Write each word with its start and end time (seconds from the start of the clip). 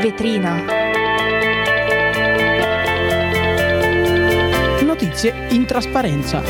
vetrina. 0.00 0.64
Notizie 4.82 5.46
in 5.50 5.66
trasparenza. 5.66 6.42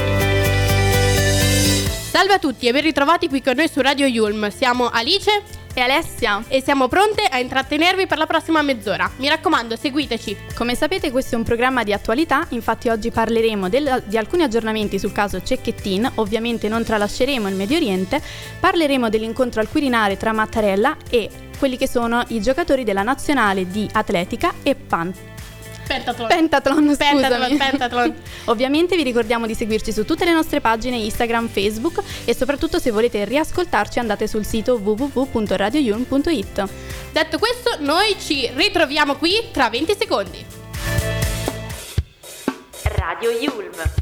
Salve 2.11 2.35
a 2.35 2.39
tutti 2.39 2.67
e 2.67 2.73
ben 2.73 2.83
ritrovati 2.83 3.29
qui 3.29 3.43
con 3.43 3.57
noi 3.57 3.69
su 3.69 3.81
Radio 3.81 4.07
Yulm. 4.07 4.49
Siamo 4.51 4.89
Alice 4.89 5.43
e 5.75 5.81
Alessia 5.81 6.43
e 6.49 6.63
siamo 6.63 6.89
pronte 6.89 7.23
a 7.23 7.39
intrattenervi 7.39 8.07
per 8.07 8.19
la 8.19 8.27
prossima 8.27 8.63
mezz'ora. 8.63 9.11
Mi 9.17 9.29
raccomando, 9.29 9.77
seguiteci. 9.77 10.37
Come 10.55 10.75
sapete 10.75 11.11
questo 11.11 11.35
è 11.35 11.39
un 11.39 11.45
programma 11.45 11.83
di 11.83 11.93
attualità, 11.93 12.47
infatti 12.51 12.89
oggi 12.89 13.11
parleremo 13.11 13.69
del, 13.69 14.03
di 14.07 14.17
alcuni 14.17 14.43
aggiornamenti 14.43 14.99
sul 14.99 15.13
caso 15.13 15.43
Cecchettin, 15.43 16.13
ovviamente 16.17 16.69
non 16.69 16.85
tralasceremo 16.85 17.49
il 17.49 17.55
Medio 17.55 17.77
Oriente, 17.77 18.21
parleremo 18.59 19.09
dell'incontro 19.09 19.61
al 19.61 19.69
Quirinale 19.69 20.17
tra 20.17 20.33
Mattarella 20.33 20.97
e 21.09 21.31
quelli 21.59 21.77
che 21.77 21.89
sono 21.89 22.25
i 22.29 22.41
giocatori 22.41 22.85
della 22.85 23.03
nazionale 23.03 23.71
di 23.71 23.89
atletica 23.93 24.55
e 24.63 24.75
pan. 24.75 25.30
Pentathlon. 25.91 26.29
Pentathlon, 26.29 26.97
Pentathlon, 26.97 27.57
pentathlon. 27.57 28.15
Ovviamente 28.47 28.95
vi 28.95 29.03
ricordiamo 29.03 29.47
di 29.47 29.57
seguirci 29.57 29.91
su 29.91 30.05
tutte 30.05 30.25
le 30.25 30.33
nostre 30.33 30.61
pagine 30.61 30.97
Instagram, 30.99 31.49
Facebook 31.49 32.01
e 32.25 32.33
soprattutto 32.33 32.79
se 32.79 32.93
volete 32.93 33.25
riascoltarci 33.25 33.99
andate 33.99 34.29
sul 34.29 34.45
sito 34.45 34.77
www.radioyulm.it. 34.77 36.69
Detto 37.11 37.39
questo, 37.39 37.77
noi 37.81 38.15
ci 38.21 38.49
ritroviamo 38.55 39.17
qui 39.17 39.49
tra 39.51 39.69
20 39.69 39.97
secondi. 39.99 40.47
Radio 42.83 43.31
Yulm. 43.31 44.00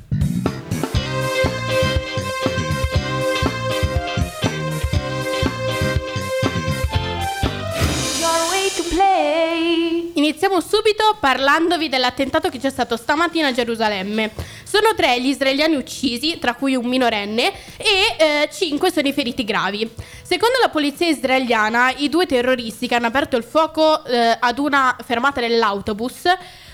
Iniziamo 10.41 10.63
subito 10.65 11.17
parlandovi 11.19 11.89
dell'attentato 11.89 12.49
che 12.49 12.61
c'è 12.61 12.71
stato 12.71 12.97
stamattina 12.97 13.49
a 13.49 13.53
Gerusalemme. 13.53 14.31
Sono 14.63 14.95
tre 14.95 15.21
gli 15.21 15.27
israeliani 15.27 15.75
uccisi, 15.75 16.39
tra 16.39 16.55
cui 16.55 16.77
un 16.77 16.87
minorenne, 16.87 17.53
e 17.77 18.17
eh, 18.17 18.49
cinque 18.53 18.93
sono 18.93 19.09
i 19.09 19.13
feriti 19.13 19.43
gravi. 19.43 19.91
Secondo 20.23 20.59
la 20.63 20.69
polizia 20.69 21.09
israeliana, 21.09 21.91
i 21.91 22.09
due 22.09 22.27
terroristi 22.27 22.87
che 22.87 22.95
hanno 22.95 23.09
aperto 23.09 23.37
il 23.37 23.43
fuoco 23.43 24.05
eh, 24.05 24.37
ad 24.39 24.61
una 24.61 24.97
fermata 25.05 25.41
dell'autobus 25.41 26.23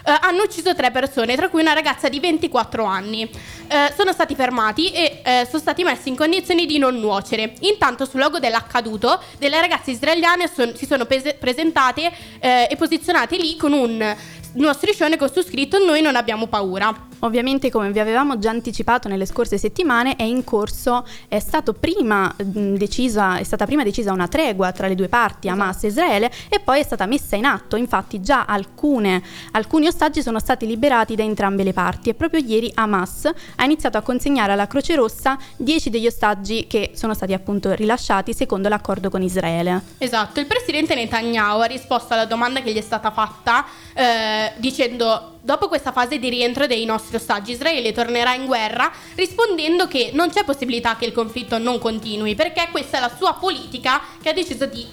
Uh, 0.05 0.13
hanno 0.21 0.43
ucciso 0.43 0.75
tre 0.75 0.91
persone, 0.91 1.35
tra 1.35 1.49
cui 1.49 1.63
una 1.63 1.73
ragazza 1.73 2.11
di 2.11 2.21
24 2.21 2.85
anni. 2.85 3.27
Uh, 3.33 3.93
sono 3.97 4.13
stati 4.13 4.35
fermati 4.35 4.91
e 4.91 5.23
uh, 5.25 5.47
sono 5.47 5.61
stati 5.61 5.83
messi 5.83 6.11
in 6.11 6.17
condizioni 6.17 6.67
di 6.67 6.77
non 6.77 7.01
nuocere. 7.01 7.55
Intanto, 7.61 8.05
sul 8.05 8.21
luogo 8.21 8.39
dell'accaduto, 8.39 9.19
delle 9.39 9.59
ragazze 9.61 9.93
israeliane 9.93 10.47
son- 10.47 10.77
si 10.77 10.85
sono 10.85 11.07
pese- 11.07 11.35
presentate 11.35 12.13
e 12.39 12.75
posizionate 12.77 13.37
lì 13.37 13.57
con 13.57 13.73
un 13.73 14.17
uno 14.55 14.73
striscione 14.73 15.17
con 15.17 15.31
su 15.33 15.43
scritto 15.43 15.85
Noi 15.85 16.01
non 16.01 16.17
abbiamo 16.17 16.47
paura. 16.47 17.09
Ovviamente, 17.21 17.71
come 17.71 17.91
vi 17.91 18.01
avevamo 18.01 18.39
già 18.39 18.51
anticipato 18.51 19.09
nelle 19.09 19.27
scorse 19.27 19.59
settimane, 19.59 20.17
è 20.17 20.23
in 20.23 20.45
corso, 20.45 21.07
è, 21.29 21.43
prima 21.79 22.35
decisa, 22.37 23.39
è 23.39 23.43
stata 23.43 23.65
prima 23.67 23.83
decisa 23.83 24.13
una 24.13 24.29
tregua 24.29 24.73
tra 24.73 24.87
le 24.87 24.95
due 24.95 25.09
parti, 25.09 25.47
esatto. 25.49 25.63
Hamas 25.63 25.85
e 25.85 25.87
Israele, 25.89 26.31
e 26.49 26.61
poi 26.61 26.81
è 26.81 26.83
stata 26.83 27.07
messa 27.07 27.37
in 27.37 27.45
atto. 27.45 27.77
Infatti, 27.77 28.21
già 28.21 28.45
alcune, 28.45 29.23
alcuni 29.53 29.87
ostaggi 29.87 30.23
sono 30.23 30.39
stati 30.39 30.67
liberati 30.67 31.15
da 31.15 31.23
entrambe 31.23 31.63
le 31.63 31.73
parti 31.73 32.11
e 32.11 32.15
proprio 32.15 32.41
ieri 32.45 32.71
Hamas 32.75 33.31
ha 33.57 33.65
iniziato 33.65 33.99
a 33.99 34.03
consegnare 34.03 34.53
alla 34.53 34.67
Croce 34.67 34.95
Rossa 34.95 35.39
10 35.57 35.91
degli 35.91 36.07
ostaggi 36.07 36.67
che 36.67 36.93
sono 36.95 37.15
stati 37.15 37.33
appunto 37.33 37.73
rilasciati 37.73 38.33
secondo 38.33 38.69
l'accordo 38.69 39.11
con 39.11 39.23
Israele. 39.23 39.83
Esatto, 39.99 40.41
il 40.41 40.47
presidente 40.47 40.95
Netanyahu 40.95 41.61
ha 41.61 41.67
risposto 41.67 42.15
alla 42.15 42.27
domanda 42.27 42.61
che 42.61 42.73
gli 42.73 42.79
è 42.79 42.83
stata 42.83 43.11
fatta 43.11 43.65
eh, 43.95 44.53
dicendo 44.57 45.34
dopo 45.45 45.69
questa 45.69 45.93
fase 45.93 46.19
di 46.19 46.31
rientro 46.31 46.67
dei 46.67 46.87
nostri 46.87 47.17
ostaggi, 47.17 47.53
Israele 47.53 47.93
tornerà 47.93 48.35
in 48.35 48.47
guerra 48.47 48.91
rispondendo 49.15 49.87
che 49.87 50.11
non 50.15 50.31
c'è 50.31 50.43
possibilità 50.43 50.97
che 50.97 51.05
il 51.05 51.13
conflitto 51.13 51.59
non 51.59 51.79
continui, 51.79 52.35
perché 52.35 52.69
questa 52.71 52.97
è 52.97 53.01
la 53.01 53.13
sua 53.15 53.35
politica 53.35 54.01
che 54.23 54.31
ha 54.31 54.33
deciso 54.33 54.65
di 54.65 54.87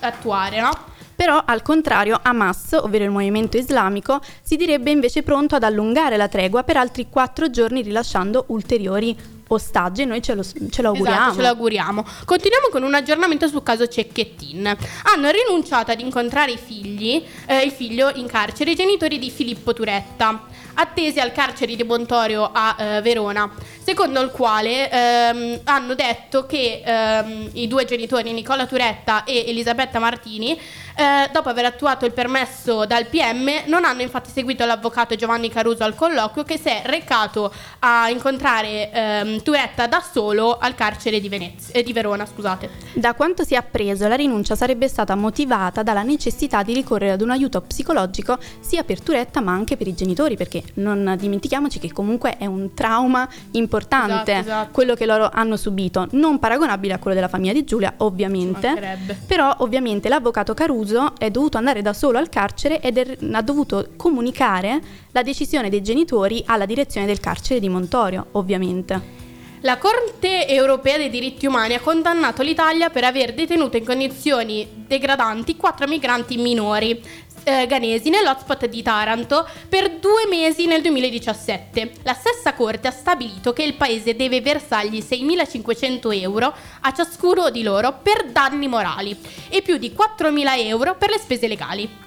attuare, 0.00 0.60
no? 0.60 0.94
Però 1.16 1.42
al 1.44 1.62
contrario 1.62 2.20
Hamas, 2.22 2.72
ovvero 2.72 3.04
il 3.04 3.10
movimento 3.10 3.56
islamico, 3.56 4.20
si 4.42 4.56
direbbe 4.56 4.90
invece 4.90 5.22
pronto 5.22 5.56
ad 5.56 5.62
allungare 5.62 6.16
la 6.16 6.28
tregua 6.28 6.62
per 6.62 6.76
altri 6.76 7.08
quattro 7.08 7.50
giorni 7.50 7.82
rilasciando 7.82 8.44
ulteriori 8.48 9.35
ostaggi 9.48 10.02
e 10.02 10.04
noi 10.04 10.22
ce 10.22 10.34
lo, 10.34 10.42
ce 10.42 10.82
lo 10.82 10.88
auguriamo. 10.88 11.18
Esatto, 11.18 11.34
ce 11.34 11.42
lo 11.42 11.48
auguriamo. 11.48 12.04
Continuiamo 12.24 12.68
con 12.70 12.82
un 12.82 12.94
aggiornamento 12.94 13.48
sul 13.48 13.62
caso 13.62 13.86
Cecchettin. 13.86 14.76
Hanno 15.14 15.30
rinunciato 15.30 15.92
ad 15.92 16.00
incontrare 16.00 16.52
i 16.52 16.58
figli, 16.58 17.22
eh, 17.46 17.62
il 17.62 17.70
figlio 17.70 18.10
in 18.14 18.26
carcere, 18.26 18.72
i 18.72 18.74
genitori 18.74 19.18
di 19.18 19.30
Filippo 19.30 19.72
Turetta, 19.72 20.44
attesi 20.74 21.20
al 21.20 21.32
carcere 21.32 21.74
di 21.74 21.82
Montorio 21.84 22.50
a 22.52 22.76
eh, 22.78 23.00
Verona, 23.00 23.50
secondo 23.82 24.20
il 24.20 24.30
quale 24.30 24.90
ehm, 24.90 25.60
hanno 25.64 25.94
detto 25.94 26.44
che 26.46 26.82
ehm, 26.84 27.50
i 27.54 27.66
due 27.66 27.84
genitori, 27.84 28.32
Nicola 28.32 28.66
Turetta 28.66 29.24
e 29.24 29.44
Elisabetta 29.46 29.98
Martini, 29.98 30.58
eh, 30.96 31.28
dopo 31.30 31.50
aver 31.50 31.66
attuato 31.66 32.06
il 32.06 32.12
permesso 32.12 32.86
dal 32.86 33.06
PM, 33.06 33.50
non 33.66 33.84
hanno 33.84 34.00
infatti 34.00 34.30
seguito 34.30 34.64
l'avvocato 34.64 35.14
Giovanni 35.14 35.50
Caruso 35.50 35.84
al 35.84 35.94
colloquio 35.94 36.42
che 36.42 36.56
si 36.56 36.68
è 36.68 36.82
recato 36.86 37.52
a 37.80 38.08
incontrare 38.08 38.90
ehm, 38.90 39.42
Turetta 39.42 39.86
da 39.86 40.00
solo 40.00 40.56
al 40.56 40.74
carcere 40.74 41.20
di, 41.20 41.28
Venezia, 41.28 41.74
eh, 41.74 41.82
di 41.82 41.92
Verona. 41.92 42.24
Scusate. 42.24 42.70
Da 42.94 43.12
quanto 43.12 43.44
si 43.44 43.52
è 43.52 43.56
appreso, 43.58 44.08
la 44.08 44.14
rinuncia 44.14 44.56
sarebbe 44.56 44.88
stata 44.88 45.14
motivata 45.14 45.82
dalla 45.82 46.02
necessità 46.02 46.62
di 46.62 46.72
ricorrere 46.72 47.12
ad 47.12 47.20
un 47.20 47.30
aiuto 47.30 47.60
psicologico 47.60 48.38
sia 48.60 48.82
per 48.82 49.02
Turetta 49.02 49.40
ma 49.42 49.52
anche 49.52 49.76
per 49.76 49.88
i 49.88 49.94
genitori, 49.94 50.36
perché 50.36 50.62
non 50.74 51.14
dimentichiamoci 51.18 51.78
che 51.78 51.92
comunque 51.92 52.38
è 52.38 52.46
un 52.46 52.72
trauma 52.72 53.28
importante 53.52 54.32
esatto, 54.32 54.48
esatto. 54.48 54.68
quello 54.72 54.94
che 54.94 55.04
loro 55.04 55.28
hanno 55.30 55.58
subito, 55.58 56.08
non 56.12 56.38
paragonabile 56.38 56.94
a 56.94 56.98
quello 56.98 57.14
della 57.14 57.28
famiglia 57.28 57.52
di 57.52 57.64
Giulia, 57.64 57.92
ovviamente. 57.98 59.24
Però 59.26 59.54
ovviamente 59.58 60.08
l'avvocato 60.08 60.54
Caruso 60.54 60.85
Caruso 60.86 61.18
è 61.18 61.30
dovuto 61.32 61.58
andare 61.58 61.82
da 61.82 61.92
solo 61.92 62.18
al 62.18 62.28
carcere 62.28 62.80
ed 62.80 62.96
è, 62.96 63.18
ha 63.32 63.42
dovuto 63.42 63.88
comunicare 63.96 64.80
la 65.10 65.22
decisione 65.22 65.68
dei 65.68 65.82
genitori 65.82 66.44
alla 66.46 66.64
direzione 66.64 67.06
del 67.06 67.18
carcere 67.18 67.58
di 67.58 67.68
Montorio, 67.68 68.26
ovviamente. 68.32 69.15
La 69.60 69.78
Corte 69.78 70.46
europea 70.46 70.98
dei 70.98 71.08
diritti 71.08 71.46
umani 71.46 71.74
ha 71.74 71.80
condannato 71.80 72.42
l'Italia 72.42 72.90
per 72.90 73.04
aver 73.04 73.32
detenuto 73.32 73.78
in 73.78 73.86
condizioni 73.86 74.68
degradanti 74.86 75.56
quattro 75.56 75.86
migranti 75.86 76.36
minori, 76.36 77.02
eh, 77.42 77.66
ghanesi 77.66 78.10
nell'hotspot 78.10 78.66
di 78.66 78.82
Taranto 78.82 79.48
per 79.68 79.98
due 79.98 80.26
mesi 80.28 80.66
nel 80.66 80.82
2017. 80.82 81.92
La 82.02 82.12
stessa 82.12 82.52
Corte 82.52 82.88
ha 82.88 82.92
stabilito 82.92 83.54
che 83.54 83.62
il 83.62 83.74
paese 83.74 84.14
deve 84.14 84.42
versargli 84.42 84.98
6.500 84.98 86.20
euro 86.20 86.54
a 86.80 86.92
ciascuno 86.92 87.48
di 87.48 87.62
loro 87.62 87.98
per 88.02 88.30
danni 88.30 88.68
morali 88.68 89.16
e 89.48 89.62
più 89.62 89.78
di 89.78 89.94
4.000 89.96 90.66
euro 90.66 90.96
per 90.96 91.08
le 91.10 91.18
spese 91.18 91.48
legali. 91.48 92.05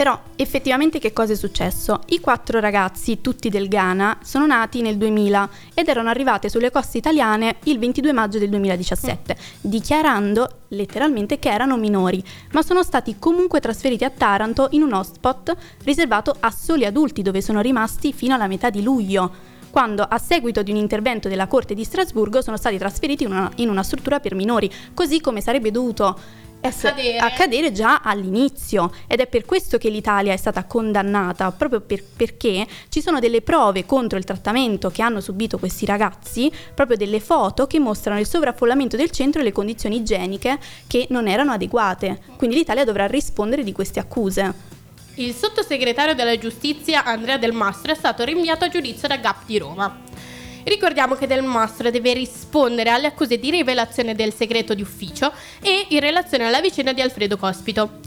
Però 0.00 0.18
effettivamente 0.36 0.98
che 0.98 1.12
cosa 1.12 1.34
è 1.34 1.36
successo? 1.36 2.00
I 2.06 2.20
quattro 2.20 2.58
ragazzi, 2.58 3.20
tutti 3.20 3.50
del 3.50 3.68
Ghana, 3.68 4.20
sono 4.22 4.46
nati 4.46 4.80
nel 4.80 4.96
2000 4.96 5.50
ed 5.74 5.88
erano 5.88 6.08
arrivati 6.08 6.48
sulle 6.48 6.70
coste 6.70 6.96
italiane 6.96 7.56
il 7.64 7.78
22 7.78 8.10
maggio 8.14 8.38
del 8.38 8.48
2017, 8.48 9.36
dichiarando 9.60 10.60
letteralmente 10.68 11.38
che 11.38 11.50
erano 11.50 11.76
minori, 11.76 12.24
ma 12.52 12.62
sono 12.62 12.82
stati 12.82 13.16
comunque 13.18 13.60
trasferiti 13.60 14.04
a 14.04 14.08
Taranto 14.08 14.68
in 14.70 14.84
un 14.84 14.94
hotspot 14.94 15.54
riservato 15.84 16.34
a 16.40 16.50
soli 16.50 16.86
adulti 16.86 17.20
dove 17.20 17.42
sono 17.42 17.60
rimasti 17.60 18.14
fino 18.14 18.34
alla 18.34 18.46
metà 18.46 18.70
di 18.70 18.82
luglio 18.82 19.30
quando 19.68 20.02
a 20.02 20.18
seguito 20.18 20.62
di 20.62 20.70
un 20.70 20.78
intervento 20.78 21.28
della 21.28 21.46
Corte 21.46 21.74
di 21.74 21.84
Strasburgo 21.84 22.40
sono 22.40 22.56
stati 22.56 22.78
trasferiti 22.78 23.24
in 23.24 23.32
una, 23.32 23.50
in 23.56 23.68
una 23.68 23.82
struttura 23.82 24.18
per 24.18 24.34
minori, 24.34 24.70
così 24.94 25.20
come 25.20 25.42
sarebbe 25.42 25.70
dovuto 25.70 26.18
accadere. 26.68 27.18
accadere. 27.18 27.72
già 27.72 28.00
all'inizio 28.02 28.92
ed 29.06 29.20
è 29.20 29.26
per 29.26 29.44
questo 29.44 29.78
che 29.78 29.88
l'Italia 29.88 30.32
è 30.32 30.36
stata 30.36 30.64
condannata, 30.64 31.50
proprio 31.52 31.80
per, 31.80 32.02
perché 32.04 32.66
ci 32.88 33.00
sono 33.00 33.20
delle 33.20 33.42
prove 33.42 33.86
contro 33.86 34.18
il 34.18 34.24
trattamento 34.24 34.90
che 34.90 35.02
hanno 35.02 35.20
subito 35.20 35.58
questi 35.58 35.86
ragazzi, 35.86 36.52
proprio 36.74 36.96
delle 36.96 37.20
foto 37.20 37.66
che 37.66 37.78
mostrano 37.78 38.20
il 38.20 38.26
sovraffollamento 38.26 38.96
del 38.96 39.10
centro 39.10 39.40
e 39.40 39.44
le 39.44 39.52
condizioni 39.52 39.96
igieniche 39.96 40.58
che 40.86 41.06
non 41.10 41.28
erano 41.28 41.52
adeguate. 41.52 42.20
Quindi 42.36 42.56
l'Italia 42.56 42.84
dovrà 42.84 43.06
rispondere 43.06 43.64
di 43.64 43.72
queste 43.72 44.00
accuse. 44.00 44.68
Il 45.14 45.34
sottosegretario 45.34 46.14
della 46.14 46.38
giustizia 46.38 47.04
Andrea 47.04 47.36
Del 47.36 47.52
Mastro 47.52 47.92
è 47.92 47.94
stato 47.94 48.24
rinviato 48.24 48.64
a 48.64 48.68
giudizio 48.68 49.08
da 49.08 49.16
GAP 49.16 49.44
di 49.44 49.58
Roma. 49.58 50.08
Ricordiamo 50.64 51.14
che 51.14 51.26
Del 51.26 51.42
Mastro 51.42 51.90
deve 51.90 52.12
rispondere 52.12 52.90
alle 52.90 53.06
accuse 53.06 53.38
di 53.38 53.50
rivelazione 53.50 54.14
del 54.14 54.32
segreto 54.34 54.74
di 54.74 54.82
ufficio 54.82 55.32
e 55.60 55.86
in 55.88 56.00
relazione 56.00 56.46
alla 56.46 56.60
vicenda 56.60 56.92
di 56.92 57.00
Alfredo 57.00 57.36
Cospito. 57.36 58.00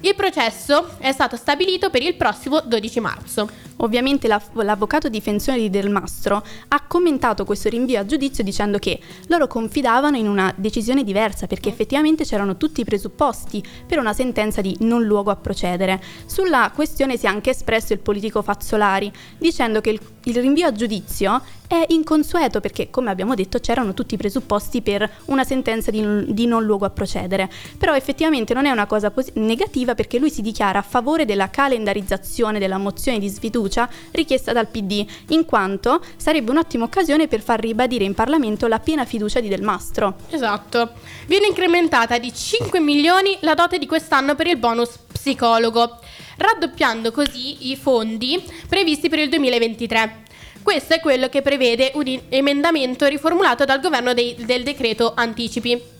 Il 0.00 0.14
processo 0.14 0.90
è 0.98 1.10
stato 1.10 1.34
stabilito 1.34 1.90
per 1.90 2.02
il 2.02 2.14
prossimo 2.14 2.60
12 2.60 3.00
marzo. 3.00 3.48
Ovviamente 3.78 4.28
la- 4.28 4.40
l'avvocato 4.52 5.08
difensore 5.08 5.58
di 5.58 5.70
Del 5.70 5.90
Mastro 5.90 6.44
ha 6.68 6.82
commentato 6.86 7.44
questo 7.44 7.68
rinvio 7.68 7.98
a 7.98 8.06
giudizio 8.06 8.44
dicendo 8.44 8.78
che 8.78 9.00
loro 9.26 9.48
confidavano 9.48 10.16
in 10.16 10.28
una 10.28 10.52
decisione 10.56 11.02
diversa 11.02 11.48
perché 11.48 11.68
effettivamente 11.68 12.24
c'erano 12.24 12.56
tutti 12.56 12.80
i 12.80 12.84
presupposti 12.84 13.62
per 13.86 13.98
una 13.98 14.12
sentenza 14.12 14.60
di 14.60 14.76
non 14.80 15.02
luogo 15.02 15.32
a 15.32 15.36
procedere. 15.36 16.00
Sulla 16.26 16.70
questione 16.72 17.16
si 17.16 17.26
è 17.26 17.28
anche 17.28 17.50
espresso 17.50 17.92
il 17.92 17.98
politico 17.98 18.40
Fazzolari 18.40 19.12
dicendo 19.36 19.80
che 19.80 19.90
il, 19.90 20.00
il 20.24 20.36
rinvio 20.36 20.68
a 20.68 20.72
giudizio 20.72 21.42
è 21.68 21.84
inconsueto 21.88 22.60
perché, 22.60 22.88
come 22.90 23.10
abbiamo 23.10 23.34
detto, 23.34 23.60
c'erano 23.60 23.92
tutti 23.94 24.14
i 24.14 24.16
presupposti 24.16 24.80
per 24.80 25.08
una 25.26 25.44
sentenza 25.44 25.90
di, 25.90 26.24
di 26.32 26.46
non 26.46 26.64
luogo 26.64 26.86
a 26.86 26.90
procedere. 26.90 27.48
Però 27.76 27.94
effettivamente 27.94 28.54
non 28.54 28.64
è 28.64 28.70
una 28.70 28.86
cosa 28.86 29.10
posi- 29.10 29.32
negativa 29.34 29.94
perché 29.94 30.18
lui 30.18 30.30
si 30.30 30.40
dichiara 30.40 30.78
a 30.78 30.82
favore 30.82 31.26
della 31.26 31.50
calendarizzazione 31.50 32.58
della 32.58 32.78
mozione 32.78 33.18
di 33.18 33.28
sfiducia 33.28 33.88
richiesta 34.12 34.52
dal 34.52 34.68
PD, 34.68 35.06
in 35.28 35.44
quanto 35.44 36.02
sarebbe 36.16 36.50
un'ottima 36.50 36.84
occasione 36.84 37.28
per 37.28 37.42
far 37.42 37.60
ribadire 37.60 38.04
in 38.04 38.14
Parlamento 38.14 38.66
la 38.66 38.80
piena 38.80 39.04
fiducia 39.04 39.40
di 39.40 39.48
Del 39.48 39.62
Mastro. 39.62 40.16
Esatto. 40.30 40.92
Viene 41.26 41.48
incrementata 41.48 42.16
di 42.18 42.32
5 42.32 42.80
milioni 42.80 43.36
la 43.40 43.54
dote 43.54 43.76
di 43.76 43.86
quest'anno 43.86 44.34
per 44.34 44.46
il 44.46 44.56
bonus 44.56 44.98
psicologo, 45.12 45.98
raddoppiando 46.38 47.12
così 47.12 47.70
i 47.70 47.76
fondi 47.76 48.42
previsti 48.66 49.10
per 49.10 49.18
il 49.18 49.28
2023. 49.28 50.26
Questo 50.62 50.94
è 50.94 51.00
quello 51.00 51.28
che 51.28 51.42
prevede 51.42 51.92
un 51.94 52.20
emendamento 52.28 53.06
riformulato 53.06 53.64
dal 53.64 53.80
governo 53.80 54.12
dei- 54.12 54.36
del 54.44 54.62
decreto 54.62 55.12
anticipi. 55.14 55.96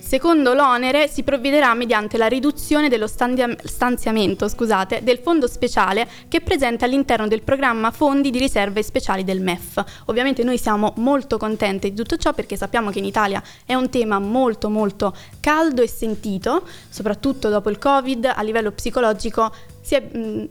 Secondo 0.00 0.54
l'onere 0.54 1.06
si 1.06 1.22
provvederà 1.22 1.74
mediante 1.74 2.16
la 2.16 2.28
riduzione 2.28 2.88
dello 2.88 3.06
stanzia- 3.06 3.54
stanziamento 3.62 4.48
scusate, 4.48 5.02
del 5.02 5.18
fondo 5.18 5.46
speciale 5.46 6.08
che 6.28 6.38
è 6.38 6.40
presente 6.40 6.86
all'interno 6.86 7.28
del 7.28 7.42
programma 7.42 7.90
Fondi 7.90 8.30
di 8.30 8.38
riserve 8.38 8.82
speciali 8.82 9.22
del 9.22 9.42
MEF. 9.42 9.84
Ovviamente 10.06 10.42
noi 10.44 10.56
siamo 10.56 10.94
molto 10.96 11.36
contenti 11.36 11.90
di 11.90 11.96
tutto 11.96 12.16
ciò 12.16 12.32
perché 12.32 12.56
sappiamo 12.56 12.88
che 12.90 13.00
in 13.00 13.04
Italia 13.04 13.42
è 13.66 13.74
un 13.74 13.90
tema 13.90 14.18
molto 14.18 14.70
molto 14.70 15.14
caldo 15.40 15.82
e 15.82 15.88
sentito, 15.88 16.66
soprattutto 16.88 17.50
dopo 17.50 17.68
il 17.68 17.76
Covid 17.78 18.32
a 18.34 18.40
livello 18.42 18.72
psicologico 18.72 19.52
si 19.82 19.94
è, 19.94 20.00
mh, 20.00 20.48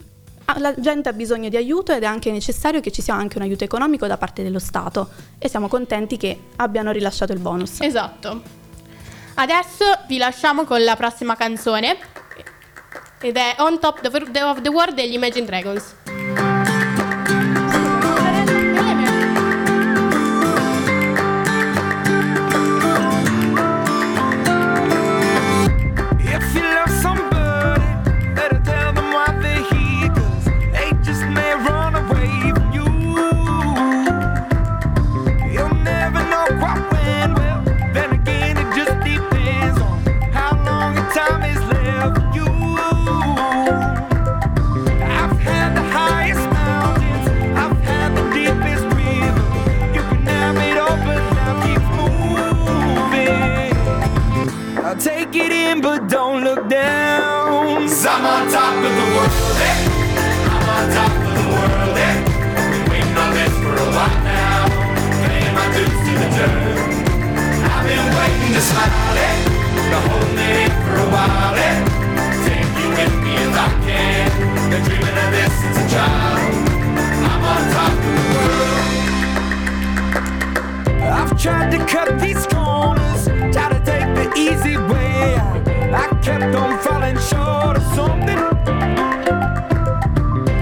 la 0.57 0.73
gente 0.77 1.09
ha 1.09 1.13
bisogno 1.13 1.49
di 1.49 1.57
aiuto 1.57 1.91
ed 1.91 2.03
è 2.03 2.05
anche 2.05 2.31
necessario 2.31 2.79
che 2.79 2.91
ci 2.91 3.01
sia 3.01 3.13
anche 3.13 3.37
un 3.37 3.43
aiuto 3.43 3.63
economico 3.63 4.07
da 4.07 4.17
parte 4.17 4.43
dello 4.43 4.59
Stato 4.59 5.09
e 5.37 5.49
siamo 5.49 5.67
contenti 5.67 6.17
che 6.17 6.39
abbiano 6.55 6.91
rilasciato 6.91 7.33
il 7.33 7.39
bonus. 7.39 7.81
Esatto. 7.81 8.41
Adesso 9.35 9.85
vi 10.07 10.17
lasciamo 10.17 10.63
con 10.63 10.83
la 10.83 10.95
prossima 10.95 11.35
canzone 11.35 11.97
ed 13.19 13.35
è 13.35 13.55
On 13.59 13.79
Top 13.79 13.99
of 14.03 14.31
the- 14.31 14.41
of 14.43 14.61
the 14.61 14.69
World 14.69 14.95
degli 14.95 15.13
Imagine 15.13 15.45
Dragons. 15.45 15.95
Take 54.99 55.35
it 55.35 55.51
in, 55.51 55.81
but 55.81 56.07
don't 56.07 56.43
look 56.43 56.67
down. 56.67 57.83
i 57.83 57.97
I'm 58.09 58.25
on 58.25 58.51
top 58.51 58.75
of 58.77 58.91
the 58.99 59.07
world, 59.13 59.57
eh? 59.61 59.77
I'm 60.49 60.69
on 60.75 60.85
top 60.97 61.13
of 61.13 61.33
the 61.37 61.47
world, 61.53 61.97
eh? 61.97 62.15
Been 62.71 62.85
waiting 62.89 63.17
on 63.17 63.29
this 63.37 63.53
for 63.61 63.73
a 63.77 63.89
while 63.93 64.19
now. 64.25 64.65
Paying 65.27 65.53
my 65.53 65.67
dues 65.75 65.99
to 66.05 66.13
the 66.17 66.29
dirt. 66.37 66.81
I've 67.67 67.85
been 67.85 68.07
waiting 68.17 68.53
to 68.57 68.61
smile, 68.61 69.17
eh? 69.27 69.35
To 69.91 69.97
hold 70.09 70.31
me 70.33 70.65
in 70.65 70.71
for 70.85 70.95
a 70.97 71.07
while, 71.13 71.55
eh? 71.55 71.77
Take 72.47 72.71
you 72.81 72.89
with 72.97 73.13
me 73.23 73.33
if 73.37 73.53
I 73.53 73.69
can. 73.85 74.27
Been 74.71 74.81
dreaming 74.83 75.17
of 75.23 75.29
this 75.35 75.53
since 75.61 75.77
a 75.77 75.85
child. 75.93 76.53
I'm 77.21 77.43
on 77.53 77.61
top 77.75 77.93
of 77.93 78.01
the 78.01 78.25
world. 78.33 78.97
I've 81.17 81.33
tried 81.39 81.69
to 81.71 81.79
cut 81.85 82.19
these 82.19 82.45
corners, 82.47 83.06
easy 84.37 84.77
way. 84.77 85.35
I 85.93 86.07
kept 86.21 86.55
on 86.55 86.79
falling 86.79 87.17
short 87.17 87.77
of 87.77 87.83
something. 87.95 88.37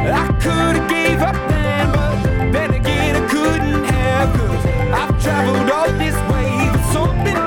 I 0.07 0.27
could 0.43 0.75
have 0.79 0.89
gave 0.89 1.21
up 1.21 1.35
then, 1.49 1.91
but 1.91 2.51
then 2.53 2.73
again 2.73 3.15
I 3.21 3.27
couldn't 3.27 3.83
have, 3.83 4.29
cause 4.37 4.65
I've 4.99 5.21
traveled 5.21 5.69
all 5.69 5.91
this 6.03 6.15
way 6.31 6.49
for 6.71 6.83
something. 6.95 7.37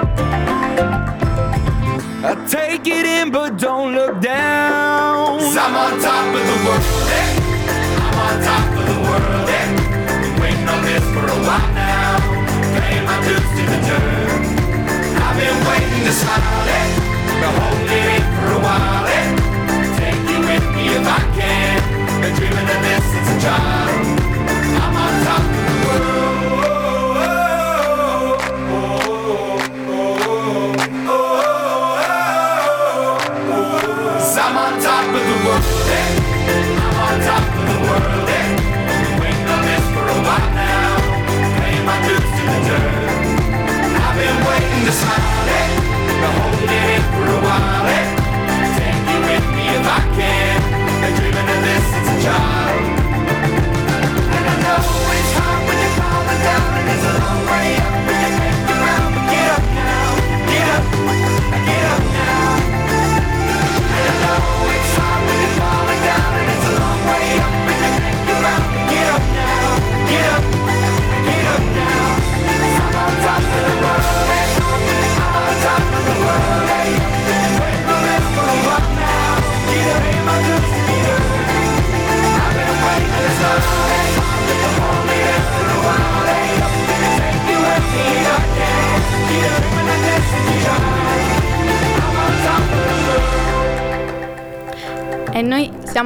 I 2.25 2.35
take 2.47 2.87
it 2.87 3.07
in, 3.07 3.31
but 3.31 3.57
don't 3.59 3.95
look 3.95 4.21
down. 4.21 5.41
i 5.41 5.57
I'm 5.61 5.77
on 5.77 6.01
top 6.01 6.35
of 6.35 6.45
the 6.47 6.57
world, 6.69 7.11
eh? 7.11 7.38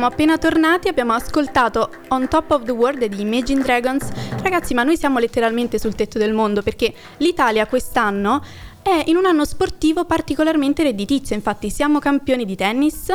Siamo 0.03 0.17
appena 0.17 0.37
tornati, 0.37 0.89
abbiamo 0.89 1.13
ascoltato 1.13 1.89
On 2.09 2.27
Top 2.27 2.51
of 2.51 2.65
the 2.65 2.73
World 2.73 3.05
di 3.05 3.21
Imagine 3.21 3.63
Dragons. 3.63 4.09
Ragazzi, 4.43 4.75
ma 4.75 4.83
noi 4.83 4.97
siamo 4.97 5.21
letteralmente 5.21 5.79
sul 5.79 5.95
tetto 5.95 6.19
del 6.19 6.33
mondo 6.33 6.61
perché 6.61 6.93
l'Italia 7.19 7.69
quest'anno 7.69 8.43
è 8.83 9.05
in 9.07 9.15
un 9.15 9.27
anno 9.27 9.45
sportivo 9.45 10.05
particolarmente 10.05 10.83
redditizio. 10.83 11.37
Infatti 11.37 11.71
siamo 11.71 12.01
campioni 12.01 12.45
di 12.45 12.57
tennis, 12.57 13.13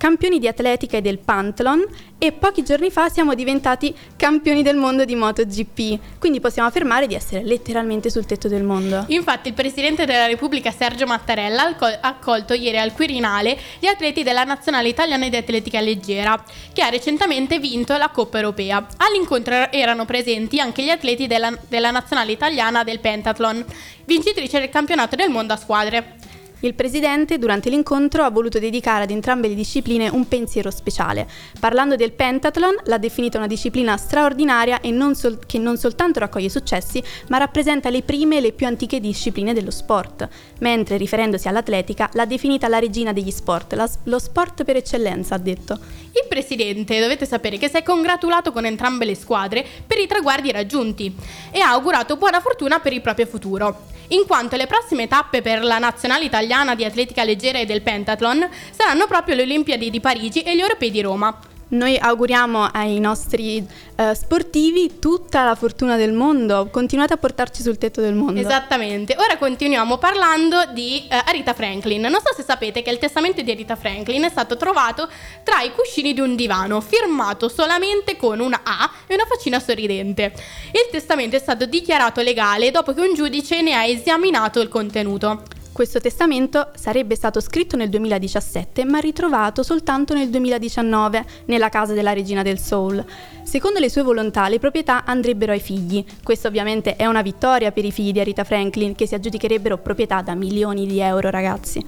campioni 0.00 0.38
di 0.38 0.48
atletica 0.48 0.96
e 0.96 1.02
del 1.02 1.18
Pantalon 1.18 1.84
e 2.16 2.32
pochi 2.32 2.62
giorni 2.62 2.90
fa 2.90 3.10
siamo 3.10 3.34
diventati 3.34 3.94
campioni 4.16 4.62
del 4.62 4.76
mondo 4.76 5.04
di 5.04 5.14
MotoGP, 5.14 6.18
quindi 6.18 6.40
possiamo 6.40 6.68
affermare 6.68 7.06
di 7.06 7.14
essere 7.14 7.44
letteralmente 7.44 8.08
sul 8.08 8.24
tetto 8.24 8.48
del 8.48 8.62
mondo. 8.62 9.04
Infatti 9.08 9.48
il 9.48 9.54
Presidente 9.54 10.06
della 10.06 10.24
Repubblica 10.24 10.70
Sergio 10.70 11.04
Mattarella 11.04 11.64
ha 11.64 11.68
acco- 11.68 11.98
accolto 12.00 12.54
ieri 12.54 12.78
al 12.78 12.94
Quirinale 12.94 13.58
gli 13.78 13.86
atleti 13.86 14.22
della 14.22 14.44
Nazionale 14.44 14.88
Italiana 14.88 15.28
di 15.28 15.36
Atletica 15.36 15.80
Leggera, 15.80 16.42
che 16.72 16.82
ha 16.82 16.88
recentemente 16.88 17.58
vinto 17.58 17.94
la 17.98 18.08
Coppa 18.08 18.38
Europea. 18.38 18.86
All'incontro 18.96 19.70
erano 19.70 20.06
presenti 20.06 20.60
anche 20.60 20.82
gli 20.82 20.90
atleti 20.90 21.26
della, 21.26 21.54
della 21.68 21.90
Nazionale 21.90 22.32
Italiana 22.32 22.84
del 22.84 23.00
Pentathlon, 23.00 23.62
vincitrice 24.06 24.60
del 24.60 24.70
campionato 24.70 25.14
del 25.14 25.28
mondo 25.28 25.52
a 25.52 25.56
squadre. 25.58 26.16
Il 26.62 26.74
presidente 26.74 27.38
durante 27.38 27.70
l'incontro 27.70 28.22
ha 28.22 28.28
voluto 28.28 28.58
dedicare 28.58 29.04
ad 29.04 29.10
entrambe 29.10 29.48
le 29.48 29.54
discipline 29.54 30.10
un 30.10 30.28
pensiero 30.28 30.70
speciale. 30.70 31.26
Parlando 31.58 31.96
del 31.96 32.12
pentathlon, 32.12 32.74
l'ha 32.84 32.98
definita 32.98 33.38
una 33.38 33.46
disciplina 33.46 33.96
straordinaria 33.96 34.80
e 34.82 34.90
non 34.90 35.14
sol- 35.14 35.38
che 35.46 35.56
non 35.56 35.78
soltanto 35.78 36.18
raccoglie 36.18 36.50
successi, 36.50 37.02
ma 37.28 37.38
rappresenta 37.38 37.88
le 37.88 38.02
prime 38.02 38.36
e 38.36 38.40
le 38.42 38.52
più 38.52 38.66
antiche 38.66 39.00
discipline 39.00 39.54
dello 39.54 39.70
sport. 39.70 40.28
Mentre, 40.58 40.98
riferendosi 40.98 41.48
all'atletica, 41.48 42.10
l'ha 42.12 42.26
definita 42.26 42.68
la 42.68 42.78
regina 42.78 43.14
degli 43.14 43.30
sport, 43.30 43.72
la- 43.72 43.88
lo 44.04 44.18
sport 44.18 44.64
per 44.64 44.76
eccellenza, 44.76 45.36
ha 45.36 45.38
detto. 45.38 45.78
Il 46.12 46.26
presidente, 46.28 47.00
dovete 47.00 47.24
sapere 47.24 47.56
che 47.56 47.70
si 47.70 47.76
è 47.76 47.82
congratulato 47.82 48.52
con 48.52 48.66
entrambe 48.66 49.06
le 49.06 49.14
squadre 49.14 49.64
per 49.86 49.96
i 49.96 50.06
traguardi 50.06 50.52
raggiunti 50.52 51.14
e 51.50 51.60
ha 51.60 51.70
augurato 51.70 52.18
buona 52.18 52.40
fortuna 52.40 52.80
per 52.80 52.92
il 52.92 53.00
proprio 53.00 53.24
futuro, 53.24 53.86
in 54.08 54.26
quanto 54.26 54.56
le 54.56 54.66
prossime 54.66 55.08
tappe 55.08 55.40
per 55.40 55.62
la 55.62 55.78
nazionale 55.78 56.24
italiana 56.24 56.48
di 56.74 56.84
atletica 56.84 57.22
leggera 57.22 57.60
e 57.60 57.64
del 57.64 57.80
pentathlon 57.80 58.48
saranno 58.76 59.06
proprio 59.06 59.36
le 59.36 59.42
Olimpiadi 59.42 59.88
di 59.88 60.00
Parigi 60.00 60.42
e 60.42 60.56
gli 60.56 60.60
Europei 60.60 60.90
di 60.90 61.00
Roma. 61.00 61.38
Noi 61.70 61.96
auguriamo 61.96 62.64
ai 62.64 62.98
nostri 62.98 63.64
eh, 63.94 64.14
sportivi 64.16 64.98
tutta 64.98 65.44
la 65.44 65.54
fortuna 65.54 65.96
del 65.96 66.12
mondo. 66.12 66.68
Continuate 66.68 67.12
a 67.12 67.16
portarci 67.16 67.62
sul 67.62 67.78
tetto 67.78 68.00
del 68.00 68.14
mondo. 68.14 68.40
Esattamente. 68.40 69.14
Ora 69.16 69.36
continuiamo 69.36 69.96
parlando 69.96 70.64
di 70.72 71.06
eh, 71.08 71.22
Arita 71.26 71.54
Franklin. 71.54 72.00
Non 72.00 72.20
so 72.24 72.34
se 72.34 72.42
sapete 72.42 72.82
che 72.82 72.90
il 72.90 72.98
testamento 72.98 73.40
di 73.42 73.52
Arita 73.52 73.76
Franklin 73.76 74.24
è 74.24 74.30
stato 74.30 74.56
trovato 74.56 75.08
tra 75.44 75.60
i 75.62 75.70
cuscini 75.72 76.12
di 76.12 76.20
un 76.20 76.34
divano, 76.34 76.80
firmato 76.80 77.48
solamente 77.48 78.16
con 78.16 78.40
una 78.40 78.62
A 78.64 78.90
e 79.06 79.14
una 79.14 79.26
faccina 79.26 79.60
sorridente. 79.60 80.32
Il 80.72 80.88
testamento 80.90 81.36
è 81.36 81.40
stato 81.40 81.66
dichiarato 81.66 82.20
legale 82.20 82.72
dopo 82.72 82.92
che 82.92 83.00
un 83.00 83.14
giudice 83.14 83.62
ne 83.62 83.74
ha 83.74 83.84
esaminato 83.84 84.60
il 84.60 84.66
contenuto. 84.66 85.58
Questo 85.72 86.00
testamento 86.00 86.72
sarebbe 86.74 87.14
stato 87.14 87.40
scritto 87.40 87.76
nel 87.76 87.88
2017 87.88 88.84
ma 88.84 88.98
ritrovato 88.98 89.62
soltanto 89.62 90.14
nel 90.14 90.28
2019 90.28 91.24
nella 91.46 91.68
casa 91.68 91.94
della 91.94 92.12
regina 92.12 92.42
del 92.42 92.58
soul. 92.58 93.02
Secondo 93.44 93.78
le 93.78 93.88
sue 93.88 94.02
volontà 94.02 94.48
le 94.48 94.58
proprietà 94.58 95.04
andrebbero 95.04 95.52
ai 95.52 95.60
figli. 95.60 96.04
Questa 96.22 96.48
ovviamente 96.48 96.96
è 96.96 97.06
una 97.06 97.22
vittoria 97.22 97.70
per 97.70 97.84
i 97.84 97.92
figli 97.92 98.12
di 98.12 98.20
Arita 98.20 98.44
Franklin 98.44 98.94
che 98.94 99.06
si 99.06 99.14
aggiudicherebbero 99.14 99.78
proprietà 99.78 100.20
da 100.22 100.34
milioni 100.34 100.86
di 100.86 100.98
euro 101.00 101.30
ragazzi. 101.30 101.84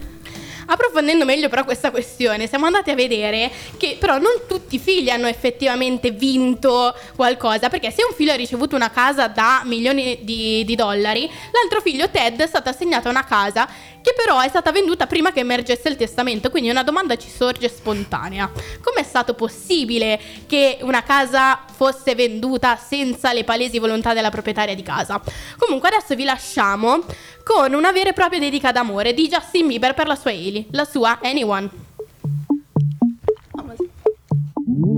Approfondendo 0.67 1.25
meglio 1.25 1.49
però 1.49 1.65
questa 1.65 1.91
questione, 1.91 2.47
siamo 2.47 2.67
andati 2.67 2.91
a 2.91 2.95
vedere 2.95 3.51
che 3.77 3.97
però 3.99 4.19
non 4.19 4.43
tutti 4.47 4.77
i 4.77 4.79
figli 4.79 5.11
hanno 5.11 5.27
effettivamente 5.27 6.11
vinto 6.11 6.95
qualcosa, 7.17 7.69
perché 7.69 7.91
se 7.91 8.05
un 8.09 8.15
figlio 8.15 8.33
ha 8.33 8.37
ricevuto 8.37 8.77
una 8.77 8.91
casa 8.91 9.29
da 9.29 9.63
milioni 9.65 10.19
di, 10.23 10.65
di 10.65 10.75
dollari, 10.75 11.31
l'altro 11.53 11.81
figlio 11.81 12.09
Ted 12.11 12.41
è 12.41 12.47
stato 12.47 12.69
assegnato 12.69 13.09
a 13.09 13.11
una 13.11 13.25
casa 13.25 13.69
che 14.03 14.15
però 14.17 14.41
è 14.41 14.49
stata 14.49 14.73
venduta 14.73 15.07
prima 15.07 15.33
che 15.33 15.41
emergesse 15.41 15.89
il 15.89 15.97
testamento, 15.97 16.51
quindi 16.51 16.69
una 16.69 16.83
domanda 16.83 17.17
ci 17.17 17.31
sorge 17.31 17.69
spontanea. 17.69 18.51
Come 18.81 19.01
è 19.01 19.05
stato 19.05 19.35
possibile 19.35 20.21
che 20.47 20.79
una 20.83 21.03
casa 21.03 21.61
fosse 21.73 22.15
venduta 22.15 22.77
senza 22.77 23.33
le 23.33 23.45
palesi 23.45 23.79
volontà 23.79 24.13
della 24.13 24.31
proprietaria 24.31 24.75
di 24.75 24.83
casa? 24.83 25.21
Comunque 25.57 25.89
adesso 25.89 26.15
vi 26.15 26.25
lasciamo 26.25 27.05
con 27.45 27.73
una 27.73 27.93
vera 27.93 28.11
e 28.11 28.13
propria 28.13 28.41
dedica 28.41 28.73
d'amore 28.73 29.15
di 29.15 29.29
Justin 29.29 29.69
Bieber 29.69 29.95
per 29.95 30.07
la 30.07 30.17
sua 30.17 30.31
Hailey, 30.31 30.67
la 30.73 30.85
sua 30.85 31.19
Anyone. 31.23 31.71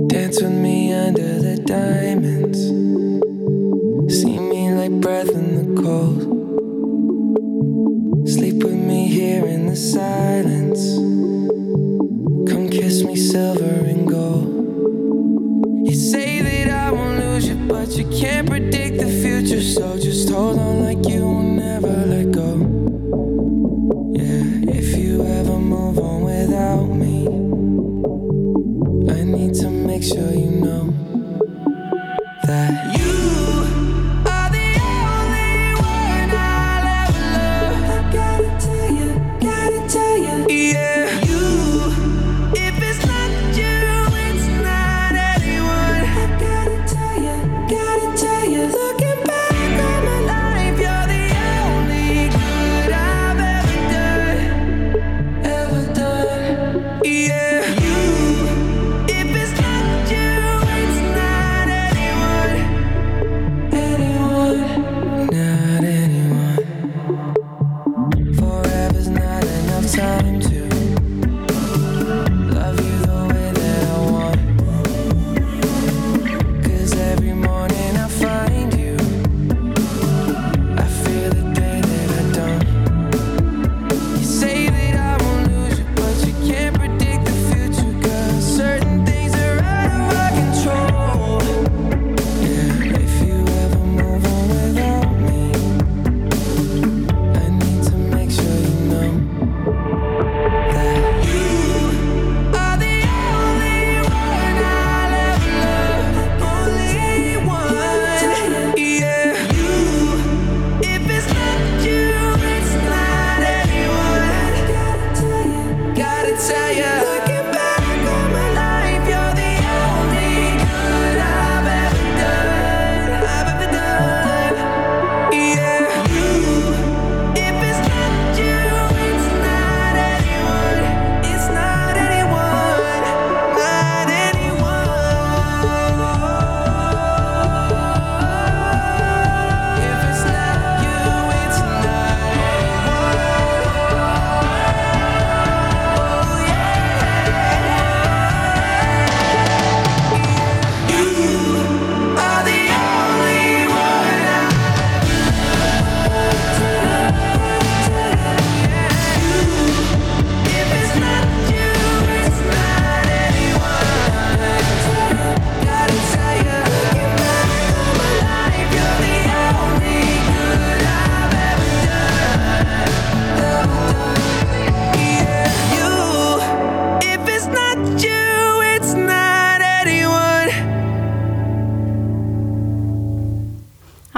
Dance 0.06 0.40
with 0.40 0.52
me 0.52 0.92
under 0.94 1.40
the 1.40 1.56
diamonds. 1.56 2.58
See 4.16 4.38
me 4.38 4.73
like 4.73 4.92
breath 5.00 5.30
in 5.30 5.75
the 5.75 5.82
cold. 5.82 6.20
Sleep 8.28 8.62
with 8.62 8.73
me 8.75 8.83
here 9.14 9.47
in 9.47 9.66
the 9.66 9.76
silence. 9.76 10.97
Come 12.50 12.68
kiss 12.68 13.04
me 13.04 13.14
silver 13.14 13.76
and 13.92 14.09
gold. 14.09 15.87
You 15.87 15.94
say 15.94 16.42
that 16.42 16.68
I 16.68 16.90
won't 16.90 17.21
lose 17.21 17.47
you, 17.47 17.54
but 17.54 17.90
you 17.97 18.06
can't 18.09 18.49
predict 18.49 18.99
the 18.99 19.06
future. 19.23 19.62
So 19.62 19.97
just 20.00 20.28
hold 20.30 20.59
on 20.59 20.83
like 20.83 21.06
you 21.06 21.21
will 21.23 21.44
never 21.44 21.94
let 22.12 22.23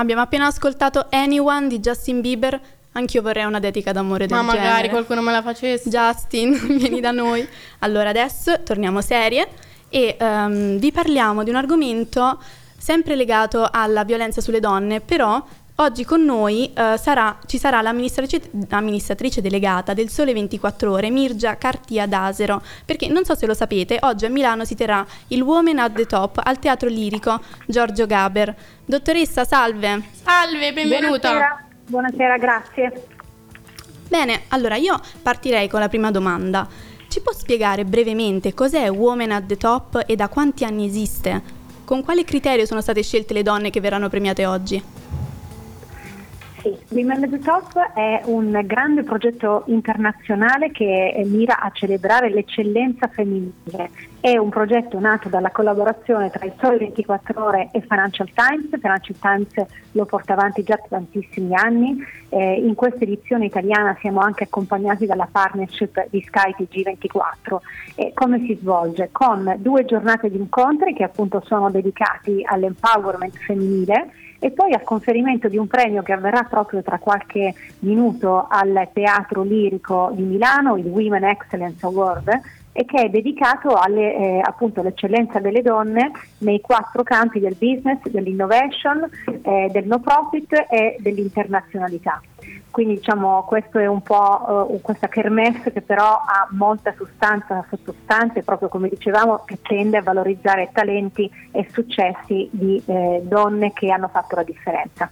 Abbiamo 0.06 0.22
appena 0.22 0.46
ascoltato 0.46 1.08
Anyone 1.10 1.66
di 1.66 1.80
Justin 1.80 2.20
Bieber. 2.20 2.60
Anch'io 2.92 3.22
vorrei 3.22 3.44
una 3.44 3.58
dedica 3.58 3.90
d'amore 3.90 4.28
del 4.28 4.36
Ma 4.36 4.44
magari 4.44 4.66
genere. 4.66 4.88
qualcuno 4.90 5.20
me 5.20 5.32
la 5.32 5.42
facesse. 5.42 5.90
Justin, 5.90 6.52
vieni 6.78 7.00
da 7.00 7.10
noi. 7.10 7.44
Allora, 7.80 8.10
adesso 8.10 8.62
torniamo 8.62 9.00
serie 9.00 9.48
e 9.88 10.16
ehm, 10.16 10.78
vi 10.78 10.92
parliamo 10.92 11.42
di 11.42 11.50
un 11.50 11.56
argomento 11.56 12.40
sempre 12.78 13.16
legato 13.16 13.68
alla 13.68 14.04
violenza 14.04 14.40
sulle 14.40 14.60
donne, 14.60 15.00
però 15.00 15.44
oggi 15.76 16.04
con 16.04 16.25
noi 16.25 16.73
eh, 16.73 16.97
sarà- 16.97 17.38
ci 17.47 17.59
sarà 17.59 17.83
l'amministratrice, 17.83 18.50
amministratrice 18.71 19.40
delegata 19.40 19.92
del 19.95 20.09
Sole 20.09 20.33
24 20.33 20.90
Ore, 20.90 21.11
Mirgia 21.11 21.56
Cartia 21.56 22.06
d'Asero, 22.06 22.62
perché 22.85 23.09
non 23.09 23.25
so 23.25 23.35
se 23.35 23.47
lo 23.47 23.54
sapete, 23.54 23.99
oggi 24.02 24.25
a 24.25 24.28
Milano 24.28 24.64
si 24.64 24.75
terrà 24.75 25.04
il 25.28 25.42
Women 25.42 25.78
at 25.78 25.92
the 25.92 26.06
Top 26.06 26.40
al 26.42 26.59
Teatro 26.59 26.88
Lirico 26.88 27.40
Giorgio 27.66 28.06
Gaber. 28.06 28.54
Dottoressa, 28.85 29.45
salve. 29.45 30.02
Salve, 30.23 30.73
benvenuta. 30.73 31.30
Buonasera, 31.30 31.66
buonasera, 31.87 32.38
grazie. 32.38 33.06
Bene, 34.09 34.42
allora 34.49 34.76
io 34.76 34.99
partirei 35.21 35.68
con 35.68 35.80
la 35.80 35.88
prima 35.88 36.11
domanda. 36.11 36.66
Ci 37.09 37.21
può 37.21 37.33
spiegare 37.33 37.85
brevemente 37.85 38.54
cos'è 38.54 38.88
Women 38.90 39.33
at 39.33 39.47
the 39.47 39.56
Top 39.56 40.02
e 40.06 40.16
da 40.16 40.28
quanti 40.28 40.64
anni 40.64 40.87
esiste? 40.87 41.64
Con 41.85 42.02
quale 42.02 42.25
criterio 42.25 42.66
sono 42.66 42.80
state 42.80 43.02
scelte 43.02 43.33
le 43.33 43.42
donne 43.42 43.71
che 43.71 43.80
verranno 43.80 44.09
premiate 44.09 44.45
oggi? 44.45 44.83
Sì, 46.66 46.76
Women 46.96 47.23
at 47.23 47.30
the 47.30 47.38
Top 47.38 47.78
è 47.94 48.23
un 48.25 48.61
grande 48.64 49.04
progetto 49.04 49.62
internazionale 49.66 50.73
che 50.73 51.11
eh, 51.11 51.25
mira 51.25 51.61
a 51.61 51.70
celebrare 51.70 52.28
l'eccellenza 52.28 53.06
femminile. 53.06 53.90
È 54.18 54.37
un 54.37 54.49
progetto 54.49 54.99
nato 54.99 55.28
dalla 55.28 55.52
collaborazione 55.52 56.28
tra 56.30 56.44
il 56.44 56.54
Sole 56.58 56.78
24 56.78 57.44
Ore 57.44 57.68
e 57.70 57.82
Financial 57.82 58.28
Times. 58.35 58.68
Financial 58.80 59.16
Times 59.20 59.68
lo 59.92 60.06
porta 60.06 60.32
avanti 60.32 60.64
già 60.64 60.75
da 60.75 60.87
tantissimi 60.88 61.54
anni. 61.54 62.04
Eh, 62.30 62.54
in 62.54 62.75
questa 62.75 63.04
edizione 63.04 63.44
italiana 63.44 63.96
siamo 64.00 64.18
anche 64.18 64.44
accompagnati 64.44 65.06
dalla 65.06 65.28
partnership 65.30 66.08
di 66.11 66.20
Sky 66.26 66.52
TG24. 66.58 67.58
E 67.94 68.11
come 68.12 68.40
si 68.40 68.58
svolge? 68.61 69.11
Con 69.12 69.54
due 69.58 69.85
giornate 69.85 70.28
di 70.30 70.38
incontri 70.38 70.94
che 70.94 71.04
appunto 71.04 71.40
sono 71.46 71.70
dedicati 71.70 72.42
all'empowerment 72.44 73.37
femminile 73.37 74.11
e 74.38 74.50
poi 74.50 74.73
al 74.73 74.83
conferimento 74.83 75.49
di 75.49 75.57
un 75.57 75.66
premio 75.66 76.02
che 76.02 76.12
avverrà 76.12 76.43
proprio 76.43 76.83
tra 76.83 76.99
qualche 76.99 77.55
minuto 77.81 78.47
al 78.49 78.88
Teatro 78.93 79.43
Lirico 79.43 80.11
di 80.12 80.23
Milano, 80.23 80.76
il 80.76 80.87
Women 80.87 81.25
Excellence 81.25 81.85
Award, 81.85 82.40
e 82.76 82.85
che 82.85 83.04
è 83.04 83.09
dedicato 83.09 83.75
alle, 83.75 84.14
eh, 84.14 84.40
appunto 84.45 84.80
all'eccellenza 84.80 85.40
delle 85.40 85.62
donne 85.62 86.11
nei 86.38 86.61
quattro 86.61 87.02
campi 87.02 87.40
del 87.40 87.56
business, 87.59 88.02
dell'innovation, 88.09 89.09
eh, 89.42 89.71
del 89.73 89.87
no 89.87 89.99
profit 90.00 90.66
e 90.68 90.97
dell'internazionalità. 90.99 92.21
Quindi 92.71 92.97
diciamo 92.97 93.45
questo 93.45 93.78
è 93.78 93.87
un 93.87 94.02
po' 94.02 94.68
eh, 94.68 94.80
questa 94.83 95.09
kermesse 95.09 95.73
che 95.73 95.80
però 95.80 96.04
ha 96.04 96.47
molta 96.50 96.92
sostanza, 96.95 97.64
sottostante, 97.71 98.42
proprio 98.42 98.68
come 98.68 98.90
dicevamo, 98.90 99.45
che 99.47 99.59
tende 99.62 99.97
a 99.97 100.02
valorizzare 100.02 100.68
talenti 100.71 101.30
e 101.52 101.66
successi 101.73 102.47
di 102.52 102.83
eh, 102.85 103.23
donne 103.25 103.73
che 103.73 103.90
hanno 103.90 104.09
fatto 104.09 104.37
la 104.37 104.42
differenza. 104.42 105.11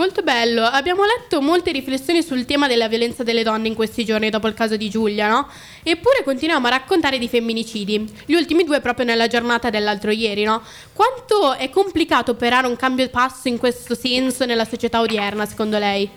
Molto 0.00 0.22
bello. 0.22 0.64
Abbiamo 0.64 1.02
letto 1.04 1.42
molte 1.42 1.72
riflessioni 1.72 2.22
sul 2.22 2.46
tema 2.46 2.66
della 2.66 2.88
violenza 2.88 3.22
delle 3.22 3.42
donne 3.42 3.68
in 3.68 3.74
questi 3.74 4.02
giorni 4.02 4.30
dopo 4.30 4.48
il 4.48 4.54
caso 4.54 4.78
di 4.78 4.88
Giulia, 4.88 5.28
no? 5.28 5.46
Eppure 5.82 6.22
continuiamo 6.24 6.68
a 6.68 6.70
raccontare 6.70 7.18
di 7.18 7.28
femminicidi. 7.28 8.10
Gli 8.24 8.32
ultimi 8.32 8.64
due 8.64 8.80
proprio 8.80 9.04
nella 9.04 9.26
giornata 9.26 9.68
dell'altro 9.68 10.10
ieri, 10.10 10.44
no? 10.44 10.62
Quanto 10.94 11.52
è 11.52 11.68
complicato 11.68 12.30
operare 12.30 12.66
un 12.66 12.76
cambio 12.76 13.04
di 13.04 13.10
passo 13.10 13.48
in 13.48 13.58
questo 13.58 13.94
senso 13.94 14.46
nella 14.46 14.64
società 14.64 15.00
odierna, 15.00 15.44
secondo 15.44 15.76
lei? 15.76 16.08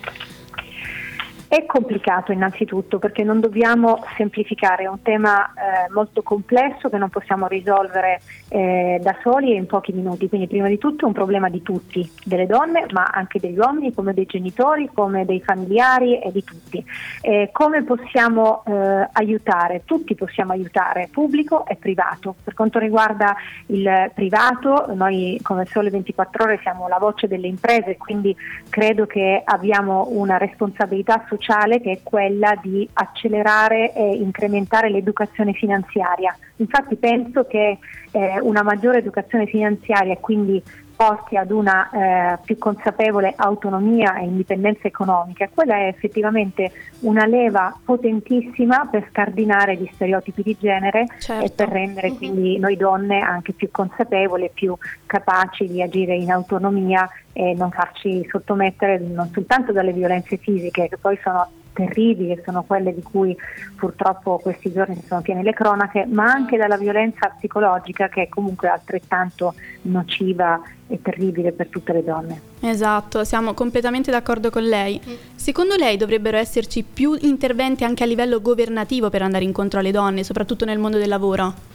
È 1.54 1.66
complicato 1.66 2.32
innanzitutto 2.32 2.98
perché 2.98 3.22
non 3.22 3.38
dobbiamo 3.38 4.02
semplificare, 4.16 4.82
è 4.82 4.88
un 4.88 5.02
tema 5.02 5.52
eh, 5.52 5.92
molto 5.92 6.20
complesso 6.24 6.88
che 6.88 6.98
non 6.98 7.10
possiamo 7.10 7.46
risolvere 7.46 8.20
eh, 8.48 8.98
da 9.00 9.14
soli 9.22 9.52
e 9.52 9.54
in 9.54 9.66
pochi 9.66 9.92
minuti, 9.92 10.28
quindi 10.28 10.48
prima 10.48 10.66
di 10.66 10.78
tutto 10.78 11.04
è 11.04 11.06
un 11.06 11.14
problema 11.14 11.48
di 11.48 11.62
tutti, 11.62 12.10
delle 12.24 12.46
donne 12.46 12.86
ma 12.90 13.04
anche 13.04 13.38
degli 13.38 13.56
uomini, 13.56 13.94
come 13.94 14.14
dei 14.14 14.26
genitori, 14.26 14.90
come 14.92 15.24
dei 15.24 15.40
familiari 15.42 16.18
e 16.18 16.32
di 16.32 16.42
tutti. 16.42 16.84
Eh, 17.20 17.50
come 17.52 17.84
possiamo 17.84 18.64
eh, 18.66 19.08
aiutare? 19.12 19.82
Tutti 19.84 20.16
possiamo 20.16 20.50
aiutare, 20.50 21.08
pubblico 21.08 21.66
e 21.66 21.76
privato. 21.76 22.34
Per 22.42 22.54
quanto 22.54 22.80
riguarda 22.80 23.36
il 23.66 24.10
privato, 24.12 24.92
noi 24.92 25.38
come 25.40 25.66
Sole 25.66 25.90
24 25.90 26.42
ore 26.42 26.58
siamo 26.62 26.88
la 26.88 26.98
voce 26.98 27.28
delle 27.28 27.46
imprese, 27.46 27.96
quindi 27.96 28.36
credo 28.68 29.06
che 29.06 29.40
abbiamo 29.44 30.08
una 30.10 30.36
responsabilità 30.36 31.24
sociale 31.28 31.42
che 31.80 31.92
è 31.92 32.00
quella 32.02 32.58
di 32.62 32.88
accelerare 32.94 33.92
e 33.92 34.16
incrementare 34.16 34.90
l'educazione 34.90 35.52
finanziaria. 35.52 36.36
Infatti 36.56 36.96
penso 36.96 37.46
che 37.46 37.78
eh, 38.12 38.40
una 38.40 38.62
maggiore 38.62 38.98
educazione 38.98 39.46
finanziaria 39.46 40.12
e 40.12 40.20
quindi 40.20 40.62
porti 40.96 41.36
ad 41.36 41.50
una 41.50 41.90
eh, 41.90 42.38
più 42.44 42.58
consapevole 42.58 43.32
autonomia 43.36 44.18
e 44.18 44.24
indipendenza 44.24 44.86
economica, 44.86 45.48
quella 45.52 45.76
è 45.76 45.86
effettivamente 45.86 46.70
una 47.00 47.26
leva 47.26 47.76
potentissima 47.84 48.86
per 48.90 49.06
scardinare 49.10 49.76
gli 49.76 49.88
stereotipi 49.94 50.42
di 50.42 50.56
genere 50.58 51.06
Certo. 51.18 51.44
e 51.44 51.50
per 51.50 51.68
rendere 51.68 52.12
quindi 52.12 52.58
noi 52.58 52.76
donne 52.76 53.20
anche 53.20 53.52
più 53.52 53.70
consapevoli 53.70 54.44
e 54.44 54.50
più 54.52 54.76
capaci 55.06 55.66
di 55.66 55.82
agire 55.82 56.14
in 56.14 56.30
autonomia 56.30 57.08
e 57.32 57.54
non 57.54 57.70
farci 57.70 58.26
sottomettere 58.30 58.98
non 58.98 59.30
soltanto 59.32 59.72
dalle 59.72 59.92
violenze 59.92 60.36
fisiche 60.36 60.88
che 60.88 60.96
poi 60.96 61.18
sono 61.22 61.48
terribili, 61.74 62.34
che 62.34 62.42
sono 62.42 62.62
quelle 62.62 62.94
di 62.94 63.02
cui 63.02 63.36
purtroppo 63.76 64.38
questi 64.38 64.72
giorni 64.72 65.02
sono 65.06 65.20
piene 65.20 65.42
le 65.42 65.52
cronache, 65.52 66.06
ma 66.06 66.24
anche 66.24 66.56
dalla 66.56 66.78
violenza 66.78 67.28
psicologica 67.36 68.08
che 68.08 68.22
è 68.22 68.28
comunque 68.28 68.68
altrettanto 68.68 69.54
nociva 69.82 70.58
e 70.86 71.02
terribile 71.02 71.52
per 71.52 71.68
tutte 71.68 71.92
le 71.92 72.04
donne. 72.04 72.40
Esatto, 72.60 73.24
siamo 73.24 73.52
completamente 73.52 74.10
d'accordo 74.10 74.48
con 74.48 74.62
lei. 74.62 74.98
Secondo 75.34 75.76
lei 75.76 75.98
dovrebbero 75.98 76.38
esserci 76.38 76.82
più 76.82 77.16
interventi 77.20 77.84
anche 77.84 78.04
a 78.04 78.06
livello 78.06 78.40
governativo 78.40 79.10
per 79.10 79.20
andare 79.20 79.44
incontro 79.44 79.80
alle 79.80 79.90
donne, 79.90 80.24
soprattutto 80.24 80.64
nel 80.64 80.78
mondo 80.78 80.96
del 80.96 81.08
lavoro? 81.08 81.73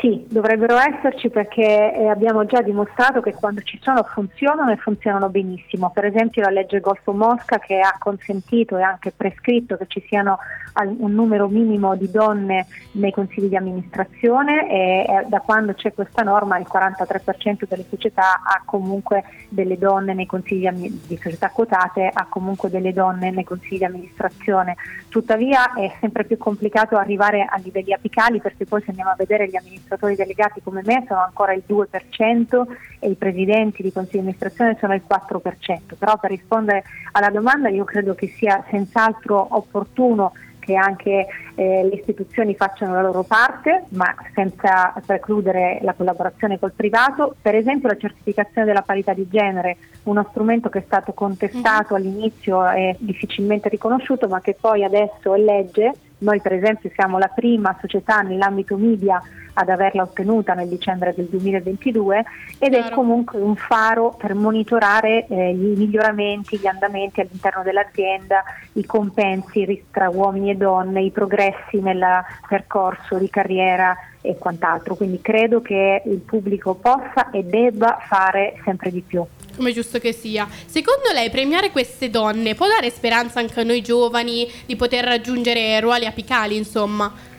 Sì, 0.00 0.24
dovrebbero 0.28 0.76
esserci 0.78 1.28
perché 1.28 1.94
eh, 1.94 2.08
abbiamo 2.08 2.46
già 2.46 2.62
dimostrato 2.62 3.20
che 3.20 3.34
quando 3.34 3.60
ci 3.62 3.78
sono 3.82 4.02
funzionano 4.02 4.72
e 4.72 4.76
funzionano 4.76 5.28
benissimo. 5.28 5.90
Per 5.90 6.06
esempio 6.06 6.42
la 6.42 6.50
legge 6.50 6.80
Golfo 6.80 7.12
Mosca 7.12 7.58
che 7.58 7.80
ha 7.80 7.94
consentito 7.98 8.76
e 8.76 8.82
anche 8.82 9.12
prescritto 9.14 9.76
che 9.76 9.86
ci 9.86 10.02
siano 10.08 10.38
un 10.82 11.12
numero 11.12 11.46
minimo 11.48 11.94
di 11.94 12.10
donne 12.10 12.66
nei 12.92 13.12
consigli 13.12 13.46
di 13.46 13.56
amministrazione 13.56 14.68
e 14.68 15.06
eh, 15.06 15.26
da 15.28 15.38
quando 15.40 15.74
c'è 15.74 15.92
questa 15.94 16.22
norma 16.22 16.58
il 16.58 16.66
43% 16.68 17.68
delle 17.68 17.84
società 17.88 18.42
ha 18.42 18.62
comunque 18.64 19.22
delle 19.48 19.78
donne 19.78 20.14
nei 20.14 20.26
consigli 20.26 20.68
di 21.06 21.16
società 21.22 21.50
quotate, 21.50 22.10
ha 22.12 22.26
comunque 22.28 22.70
delle 22.70 22.92
donne 22.92 23.30
nei 23.30 23.44
consigli 23.44 23.78
di 23.78 23.84
amministrazione. 23.84 24.74
Tuttavia 25.08 25.74
è 25.74 25.92
sempre 26.00 26.24
più 26.24 26.36
complicato 26.36 26.96
arrivare 26.96 27.46
a 27.48 27.56
livelli 27.62 27.92
apicali 27.92 28.40
perché 28.40 28.64
poi 28.64 28.80
se 28.80 28.88
andiamo 28.88 29.10
a 29.10 29.16
vedere 29.16 29.46
gli 29.46 29.54
amministratori 29.54 29.82
delegati 30.14 30.62
come 30.62 30.82
me 30.84 31.04
sono 31.06 31.20
ancora 31.20 31.52
il 31.52 31.62
2% 31.66 32.62
e 32.98 33.10
i 33.10 33.14
presidenti 33.14 33.82
di 33.82 33.92
consigli 33.92 34.12
di 34.12 34.18
amministrazione 34.18 34.76
sono 34.78 34.94
il 34.94 35.02
4%. 35.08 35.96
Però 35.98 36.18
per 36.18 36.30
rispondere 36.30 36.84
alla 37.12 37.30
domanda 37.30 37.68
io 37.68 37.84
credo 37.84 38.14
che 38.14 38.28
sia 38.28 38.64
senz'altro 38.68 39.46
opportuno 39.50 40.32
che 40.64 40.74
anche 40.74 41.26
eh, 41.54 41.84
le 41.84 41.94
istituzioni 41.94 42.54
facciano 42.54 42.94
la 42.94 43.02
loro 43.02 43.22
parte, 43.22 43.84
ma 43.90 44.12
senza 44.32 44.94
precludere 45.04 45.78
la 45.82 45.92
collaborazione 45.92 46.58
col 46.58 46.72
privato. 46.72 47.36
Per 47.40 47.54
esempio 47.54 47.88
la 47.88 47.98
certificazione 47.98 48.66
della 48.66 48.82
parità 48.82 49.12
di 49.12 49.28
genere, 49.28 49.76
uno 50.04 50.26
strumento 50.30 50.70
che 50.70 50.78
è 50.78 50.84
stato 50.86 51.12
contestato 51.12 51.94
all'inizio 51.94 52.68
e 52.70 52.96
difficilmente 52.98 53.68
riconosciuto, 53.68 54.26
ma 54.26 54.40
che 54.40 54.56
poi 54.58 54.82
adesso 54.82 55.34
è 55.34 55.38
legge. 55.38 55.92
Noi 56.24 56.40
per 56.40 56.54
esempio 56.54 56.90
siamo 56.94 57.18
la 57.18 57.28
prima 57.28 57.76
società 57.80 58.22
nell'ambito 58.22 58.76
media 58.76 59.22
ad 59.54 59.68
averla 59.68 60.02
ottenuta 60.02 60.54
nel 60.54 60.68
dicembre 60.68 61.12
del 61.14 61.26
2022 61.26 62.24
ed 62.58 62.72
è 62.72 62.90
comunque 62.90 63.38
un 63.38 63.54
faro 63.56 64.14
per 64.18 64.34
monitorare 64.34 65.26
eh, 65.26 65.50
i 65.50 65.74
miglioramenti, 65.76 66.58
gli 66.58 66.66
andamenti 66.66 67.20
all'interno 67.20 67.62
dell'azienda, 67.62 68.42
i 68.72 68.84
compensi 68.86 69.84
tra 69.90 70.08
uomini 70.08 70.50
e 70.50 70.56
donne, 70.56 71.02
i 71.02 71.10
progressi 71.10 71.78
nel 71.80 72.02
percorso 72.48 73.18
di 73.18 73.28
carriera 73.28 73.94
e 74.22 74.38
quant'altro. 74.38 74.94
Quindi 74.94 75.20
credo 75.20 75.60
che 75.60 76.02
il 76.06 76.20
pubblico 76.20 76.74
possa 76.74 77.30
e 77.30 77.44
debba 77.44 77.98
fare 78.00 78.54
sempre 78.64 78.90
di 78.90 79.02
più. 79.02 79.24
Come 79.56 79.72
giusto 79.72 79.98
che 79.98 80.12
sia. 80.12 80.48
Secondo 80.66 81.10
lei 81.12 81.30
premiare 81.30 81.70
queste 81.70 82.10
donne 82.10 82.54
può 82.54 82.66
dare 82.66 82.90
speranza 82.90 83.40
anche 83.40 83.60
a 83.60 83.64
noi 83.64 83.82
giovani 83.82 84.50
di 84.66 84.76
poter 84.76 85.04
raggiungere 85.04 85.78
ruoli 85.80 86.06
apicali, 86.06 86.56
insomma? 86.56 87.32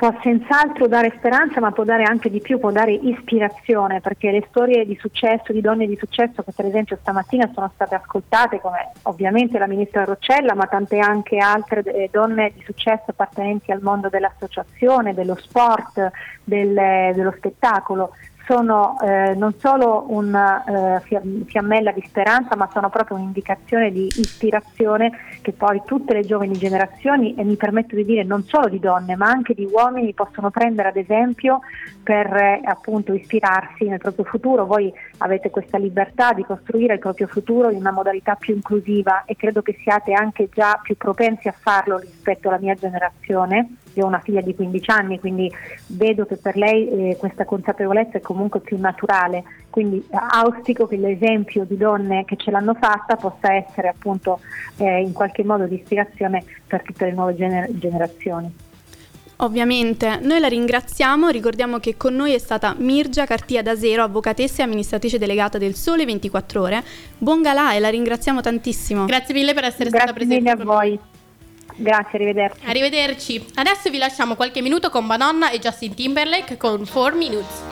può 0.00 0.18
senz'altro 0.22 0.88
dare 0.88 1.12
speranza, 1.18 1.60
ma 1.60 1.72
può 1.72 1.84
dare 1.84 2.04
anche 2.04 2.30
di 2.30 2.40
più, 2.40 2.58
può 2.58 2.70
dare 2.70 2.90
ispirazione, 2.90 4.00
perché 4.00 4.30
le 4.30 4.46
storie 4.48 4.86
di 4.86 4.96
successo, 4.98 5.52
di 5.52 5.60
donne 5.60 5.86
di 5.86 5.98
successo 5.98 6.42
che 6.42 6.52
per 6.56 6.64
esempio 6.64 6.96
stamattina 6.98 7.50
sono 7.52 7.70
state 7.74 7.96
ascoltate, 7.96 8.62
come 8.62 8.92
ovviamente 9.02 9.58
la 9.58 9.66
ministra 9.66 10.04
Roccella, 10.04 10.54
ma 10.54 10.64
tante 10.64 10.98
anche 11.00 11.36
altre 11.36 11.82
eh, 11.82 12.08
donne 12.10 12.50
di 12.54 12.62
successo 12.64 13.04
appartenenti 13.08 13.72
al 13.72 13.82
mondo 13.82 14.08
dell'associazione, 14.08 15.12
dello 15.12 15.36
sport, 15.36 16.10
del- 16.44 17.12
dello 17.14 17.34
spettacolo, 17.36 18.12
sono 18.50 18.98
eh, 19.00 19.34
non 19.36 19.54
solo 19.58 20.06
una 20.08 20.64
eh, 20.96 21.00
fiam- 21.02 21.44
fiammella 21.44 21.92
di 21.92 22.02
speranza, 22.04 22.56
ma 22.56 22.68
sono 22.72 22.90
proprio 22.90 23.16
un'indicazione 23.16 23.92
di 23.92 24.06
ispirazione 24.06 25.12
che 25.40 25.52
poi 25.52 25.80
tutte 25.84 26.14
le 26.14 26.22
giovani 26.22 26.54
generazioni, 26.54 27.36
e 27.36 27.44
mi 27.44 27.54
permetto 27.54 27.94
di 27.94 28.04
dire 28.04 28.24
non 28.24 28.42
solo 28.42 28.66
di 28.66 28.80
donne, 28.80 29.14
ma 29.14 29.28
anche 29.28 29.54
di 29.54 29.68
uomini, 29.70 30.14
possono 30.14 30.50
prendere 30.50 30.88
ad 30.88 30.96
esempio 30.96 31.60
per 32.02 32.26
eh, 32.34 32.60
appunto 32.64 33.12
ispirarsi 33.12 33.84
nel 33.84 33.98
proprio 33.98 34.24
futuro. 34.24 34.66
Voi 34.66 34.92
avete 35.18 35.50
questa 35.50 35.78
libertà 35.78 36.32
di 36.32 36.42
costruire 36.42 36.94
il 36.94 36.98
proprio 36.98 37.28
futuro 37.28 37.70
in 37.70 37.76
una 37.76 37.92
modalità 37.92 38.34
più 38.34 38.52
inclusiva 38.52 39.22
e 39.26 39.36
credo 39.36 39.62
che 39.62 39.78
siate 39.80 40.12
anche 40.12 40.48
già 40.52 40.80
più 40.82 40.96
propensi 40.96 41.46
a 41.46 41.54
farlo 41.56 41.98
rispetto 41.98 42.48
alla 42.48 42.58
mia 42.58 42.74
generazione. 42.74 43.76
Io 43.94 44.04
ho 44.04 44.06
una 44.06 44.20
figlia 44.20 44.40
di 44.40 44.54
15 44.54 44.90
anni, 44.90 45.18
quindi 45.18 45.50
vedo 45.86 46.26
che 46.26 46.36
per 46.36 46.56
lei 46.56 47.10
eh, 47.10 47.16
questa 47.16 47.44
consapevolezza 47.44 48.18
è 48.18 48.20
comunque 48.20 48.60
più 48.60 48.78
naturale. 48.78 49.44
Quindi 49.70 49.98
eh, 49.98 50.16
auspico 50.30 50.86
che 50.86 50.96
l'esempio 50.96 51.64
di 51.64 51.76
donne 51.76 52.24
che 52.24 52.36
ce 52.36 52.50
l'hanno 52.50 52.74
fatta 52.74 53.16
possa 53.16 53.52
essere 53.52 53.88
appunto 53.88 54.40
eh, 54.76 55.00
in 55.00 55.12
qualche 55.12 55.44
modo 55.44 55.66
di 55.66 55.76
ispirazione 55.76 56.44
per 56.66 56.82
tutte 56.82 57.06
le 57.06 57.12
nuove 57.12 57.34
gener- 57.34 57.70
generazioni. 57.78 58.68
Ovviamente, 59.42 60.18
noi 60.20 60.38
la 60.38 60.48
ringraziamo, 60.48 61.28
ricordiamo 61.28 61.78
che 61.78 61.96
con 61.96 62.14
noi 62.14 62.34
è 62.34 62.38
stata 62.38 62.74
Mirgia 62.76 63.24
Cartia 63.24 63.62
Dasero, 63.62 64.02
avvocatessa 64.02 64.60
e 64.60 64.64
amministratrice 64.64 65.18
delegata 65.18 65.56
del 65.56 65.74
Sole 65.74 66.04
24 66.04 66.60
Ore. 66.60 66.82
Buon 67.16 67.40
galà 67.40 67.72
e 67.72 67.80
la 67.80 67.88
ringraziamo 67.88 68.42
tantissimo. 68.42 69.06
Grazie 69.06 69.32
mille 69.32 69.54
per 69.54 69.64
essere 69.64 69.88
stata 69.88 70.12
Grazie 70.12 70.26
presente. 70.26 70.50
mille 70.50 70.50
a 70.50 70.64
voi. 70.64 71.00
Grazie, 71.80 72.18
arrivederci. 72.18 72.60
Arrivederci. 72.66 73.46
Adesso 73.54 73.88
vi 73.88 73.96
lasciamo 73.96 74.34
qualche 74.34 74.60
minuto 74.60 74.90
con 74.90 75.06
Madonna 75.06 75.50
e 75.50 75.58
Justin 75.58 75.94
Timberlake 75.94 76.56
con 76.58 76.86
4 76.86 77.16
Minutes. 77.16 77.68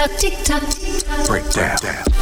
tock, 0.00 0.16
tick 0.16 0.42
tock, 0.44 0.66
tick 0.68 1.02
tock. 1.04 1.26
Breakdown. 1.26 1.76
Breakdown. 1.80 2.20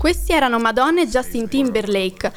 Questi 0.00 0.32
erano 0.32 0.58
Madonna 0.58 1.02
e 1.02 1.06
Justin 1.06 1.46
Timberlake 1.46 2.32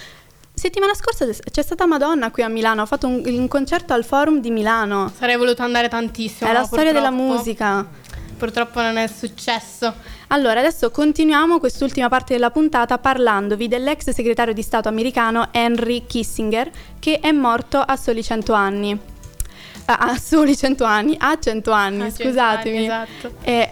Settimana 0.73 0.95
scorsa 0.95 1.27
c'è 1.51 1.61
stata 1.61 1.85
Madonna 1.85 2.31
qui 2.31 2.41
a 2.41 2.47
Milano, 2.47 2.81
ha 2.81 2.87
fatto 2.87 3.05
un, 3.05 3.21
un 3.23 3.47
concerto 3.47 3.93
al 3.93 4.03
Forum 4.03 4.39
di 4.39 4.49
Milano. 4.49 5.11
Sarei 5.15 5.37
voluto 5.37 5.61
andare 5.61 5.87
tantissimo. 5.87 6.49
È 6.49 6.51
la 6.51 6.63
storia 6.63 6.91
della 6.91 7.09
purtroppo- 7.09 7.33
musica. 7.35 7.87
Purtroppo 8.35 8.81
non 8.81 8.97
è 8.97 9.05
successo. 9.05 9.93
Allora, 10.29 10.61
adesso 10.61 10.89
continuiamo 10.89 11.59
quest'ultima 11.59 12.09
parte 12.09 12.33
della 12.33 12.49
puntata 12.49 12.97
parlandovi 12.97 13.67
dell'ex 13.67 14.09
segretario 14.09 14.51
di 14.51 14.63
Stato 14.63 14.87
americano 14.89 15.49
Henry 15.51 16.07
Kissinger, 16.07 16.71
che 16.97 17.19
è 17.19 17.31
morto 17.31 17.77
a 17.77 17.95
soli 17.95 18.23
100 18.23 18.53
anni. 18.53 18.99
Ah, 19.85 19.97
a 19.99 20.17
soli 20.17 20.57
100 20.57 20.83
anni, 20.85 21.15
a 21.19 21.37
100 21.39 21.69
anni, 21.71 22.01
A 22.01 22.05
100 22.11 22.23
scusatemi. 22.23 22.77
anni, 22.77 22.85
esatto. 22.85 23.35
E 23.43 23.71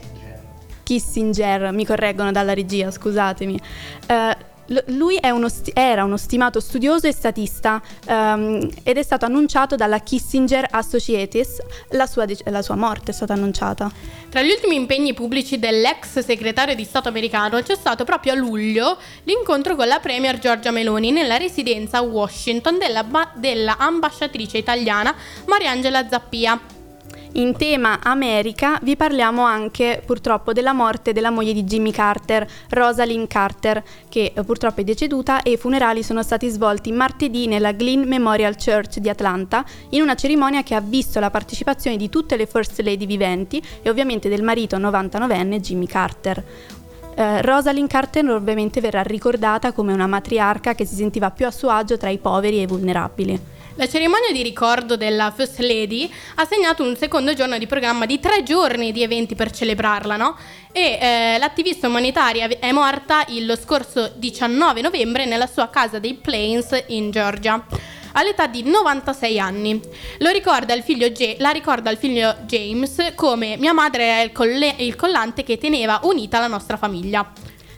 Kissinger, 0.83 1.71
mi 1.71 1.83
correggono 1.83 2.31
dalla 2.31 2.53
regia, 2.53 2.91
scusatemi. 2.91 3.59
Eh, 4.05 4.49
l- 4.71 4.83
lui 4.87 5.19
uno 5.21 5.49
sti- 5.49 5.71
era 5.73 6.03
uno 6.03 6.17
stimato 6.17 6.59
studioso 6.59 7.07
e 7.07 7.13
statista 7.13 7.81
ehm, 8.05 8.69
ed 8.83 8.97
è 8.97 9.03
stato 9.03 9.25
annunciato 9.25 9.75
dalla 9.75 9.99
Kissinger 9.99 10.67
Associates, 10.69 11.57
la 11.91 12.05
sua, 12.07 12.25
dec- 12.25 12.47
la 12.49 12.61
sua 12.61 12.75
morte 12.75 13.11
è 13.11 13.13
stata 13.13 13.33
annunciata. 13.33 13.91
Tra 14.29 14.41
gli 14.41 14.49
ultimi 14.49 14.75
impegni 14.75 15.13
pubblici 15.13 15.59
dell'ex 15.59 16.19
segretario 16.19 16.75
di 16.75 16.83
Stato 16.83 17.09
americano 17.09 17.61
c'è 17.61 17.75
stato 17.75 18.03
proprio 18.03 18.33
a 18.33 18.35
luglio 18.35 18.97
l'incontro 19.23 19.75
con 19.75 19.87
la 19.87 19.99
premier 19.99 20.39
Giorgia 20.39 20.71
Meloni 20.71 21.11
nella 21.11 21.37
residenza 21.37 21.97
a 21.97 22.01
Washington 22.01 22.77
della, 22.77 23.03
ba- 23.03 23.31
della 23.35 23.77
ambasciatrice 23.77 24.57
italiana 24.57 25.13
Mariangela 25.45 26.07
Zappia. 26.07 26.59
In 27.33 27.55
tema 27.55 27.99
America 28.03 28.77
vi 28.81 28.97
parliamo 28.97 29.43
anche 29.43 30.03
purtroppo 30.05 30.51
della 30.51 30.73
morte 30.73 31.13
della 31.13 31.29
moglie 31.29 31.53
di 31.53 31.63
Jimmy 31.63 31.91
Carter, 31.91 32.45
Rosalind 32.67 33.27
Carter, 33.27 33.81
che 34.09 34.33
eh, 34.35 34.43
purtroppo 34.43 34.81
è 34.81 34.83
deceduta 34.83 35.41
e 35.41 35.51
i 35.51 35.57
funerali 35.57 36.03
sono 36.03 36.23
stati 36.23 36.49
svolti 36.49 36.91
martedì 36.91 37.47
nella 37.47 37.71
Glen 37.71 38.01
Memorial 38.01 38.57
Church 38.57 38.97
di 38.97 39.07
Atlanta 39.07 39.63
in 39.91 40.01
una 40.01 40.15
cerimonia 40.15 40.61
che 40.61 40.75
ha 40.75 40.81
visto 40.81 41.21
la 41.21 41.29
partecipazione 41.29 41.95
di 41.95 42.09
tutte 42.09 42.35
le 42.35 42.47
First 42.47 42.81
Lady 42.81 43.05
viventi 43.05 43.63
e 43.81 43.89
ovviamente 43.89 44.27
del 44.27 44.43
marito 44.43 44.75
99enne 44.75 45.61
Jimmy 45.61 45.85
Carter. 45.85 46.43
Eh, 47.15 47.41
Rosalind 47.41 47.87
Carter 47.87 48.29
ovviamente 48.29 48.81
verrà 48.81 49.03
ricordata 49.03 49.71
come 49.71 49.93
una 49.93 50.07
matriarca 50.07 50.75
che 50.75 50.83
si 50.83 50.95
sentiva 50.95 51.31
più 51.31 51.45
a 51.45 51.51
suo 51.51 51.69
agio 51.69 51.95
tra 51.95 52.09
i 52.09 52.17
poveri 52.17 52.57
e 52.57 52.63
i 52.63 52.67
vulnerabili. 52.67 53.60
La 53.75 53.87
cerimonia 53.87 54.33
di 54.33 54.43
ricordo 54.43 54.97
della 54.97 55.31
First 55.31 55.59
Lady 55.59 56.11
ha 56.35 56.45
segnato 56.45 56.83
un 56.83 56.97
secondo 56.97 57.33
giorno 57.33 57.57
di 57.57 57.67
programma 57.67 58.05
di 58.05 58.19
tre 58.19 58.43
giorni 58.43 58.91
di 58.91 59.01
eventi 59.01 59.33
per 59.33 59.49
celebrarla, 59.49 60.17
no? 60.17 60.35
E 60.73 60.97
eh, 61.01 61.37
l'attivista 61.39 61.87
umanitaria 61.87 62.49
è 62.59 62.71
morta 62.73 63.23
il 63.29 63.57
scorso 63.61 64.11
19 64.15 64.81
novembre 64.81 65.25
nella 65.25 65.47
sua 65.47 65.69
casa 65.69 65.99
dei 65.99 66.15
Plains 66.15 66.83
in 66.87 67.11
Georgia. 67.11 67.65
All'età 68.13 68.47
di 68.47 68.63
96 68.63 69.39
anni. 69.39 69.79
Lo 70.17 70.31
ricorda 70.31 70.75
Ja- 70.75 71.35
la 71.37 71.51
ricorda 71.51 71.89
il 71.91 71.97
figlio 71.97 72.35
James 72.45 73.13
come 73.15 73.55
mia 73.55 73.71
madre 73.71 74.03
era 74.03 74.21
il, 74.21 74.33
colle- 74.33 74.75
il 74.79 74.97
collante 74.97 75.43
che 75.43 75.57
teneva 75.57 76.01
unita 76.03 76.39
la 76.39 76.47
nostra 76.47 76.75
famiglia. 76.75 77.31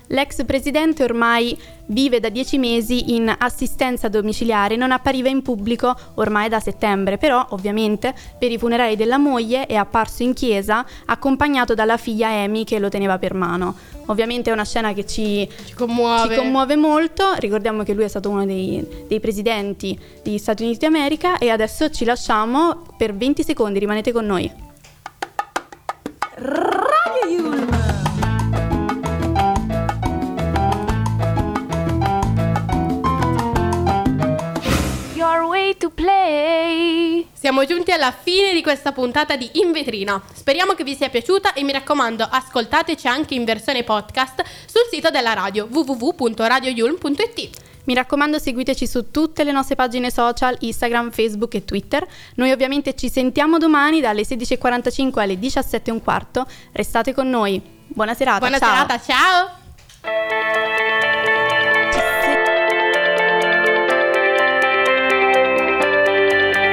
L'ex 0.08 0.44
presidente 0.46 1.04
ormai 1.04 1.58
vive 1.88 2.20
da 2.20 2.30
dieci 2.30 2.58
mesi 2.58 3.13
in 3.16 3.34
assistenza 3.38 4.08
domiciliare, 4.10 4.76
non 4.76 4.92
appariva 4.92 5.30
in 5.30 5.42
pubblico 5.42 5.96
ormai 6.16 6.50
da 6.50 6.60
settembre, 6.60 7.18
però 7.18 7.46
ovviamente 7.50 8.13
per 8.38 8.52
i 8.52 8.58
funerali 8.58 8.96
della 8.96 9.18
moglie 9.18 9.66
è 9.66 9.76
apparso 9.76 10.24
in 10.24 10.34
chiesa 10.34 10.86
accompagnato 11.06 11.74
dalla 11.74 11.98
figlia 11.98 12.30
Amy 12.30 12.63
che 12.63 12.80
lo 12.80 12.89
teneva 12.89 13.18
per 13.18 13.34
mano. 13.34 13.76
Ovviamente 14.08 14.50
è 14.50 14.54
una 14.54 14.66
scena 14.66 14.94
che 14.94 15.06
ci, 15.06 15.48
Ci 15.66 15.74
commuove. 15.74 16.34
ci 16.34 16.39
commuove 16.39 16.76
molto, 16.76 17.34
ricordiamo 17.38 17.84
che 17.84 17.94
lui 17.94 18.04
è 18.04 18.10
stato 18.10 18.30
uno 18.30 18.46
dei, 18.46 18.86
dei 19.08 19.20
presidenti 19.20 19.98
degli 20.22 20.38
Stati 20.38 20.63
Uniti 20.63 20.80
d'America 20.80 21.38
e 21.38 21.50
adesso 21.50 21.89
ci 21.89 22.04
lasciamo 22.06 22.84
per 22.98 23.16
20 23.16 23.44
secondi, 23.44 23.80
rimanete 23.80 24.12
con 24.12 24.26
noi. 24.26 24.72
Your 26.36 26.83
play. 36.04 37.26
Siamo 37.32 37.66
giunti 37.66 37.92
alla 37.92 38.12
fine 38.12 38.54
di 38.54 38.62
questa 38.62 38.92
puntata 38.92 39.38
di 39.38 39.50
In 39.54 39.72
Vetrina. 39.72 40.22
Speriamo 40.34 40.74
che 40.74 40.84
vi 40.84 40.96
sia 40.96 41.08
piaciuta 41.10 41.54
e 41.54 41.63
mi 41.63 41.72
raccomando, 41.72 42.28
ascoltateci 42.30 43.08
anche 43.08 43.36
in 43.36 43.46
versione 43.46 43.84
podcast 43.84 44.44
sul 44.66 44.86
sito 44.92 45.10
della 45.10 45.32
radio 45.34 45.66
www.radioyulm.it. 45.72 47.62
Mi 47.86 47.94
raccomando 47.94 48.38
seguiteci 48.38 48.86
su 48.86 49.12
tutte 49.12 49.46
le 49.46 49.52
nostre 49.52 49.76
pagine 49.76 50.12
social, 50.12 50.56
Instagram, 50.60 51.12
Facebook 51.12 51.54
e 51.56 51.66
Twitter. 51.66 52.06
Noi 52.36 52.52
ovviamente 52.52 52.96
ci 52.96 53.10
sentiamo 53.10 53.58
domani 53.58 54.02
dalle 54.02 54.24
16.45 54.24 55.20
alle 55.20 55.36
17.15. 55.36 56.46
Restate 56.74 57.13
con 57.13 57.30
noi. 57.30 57.62
Buona 57.88 58.13
serata. 58.13 58.39
Buona 58.39 58.60
ciao. 58.60 58.70
serata, 58.70 59.02
ciao! 60.02 61.22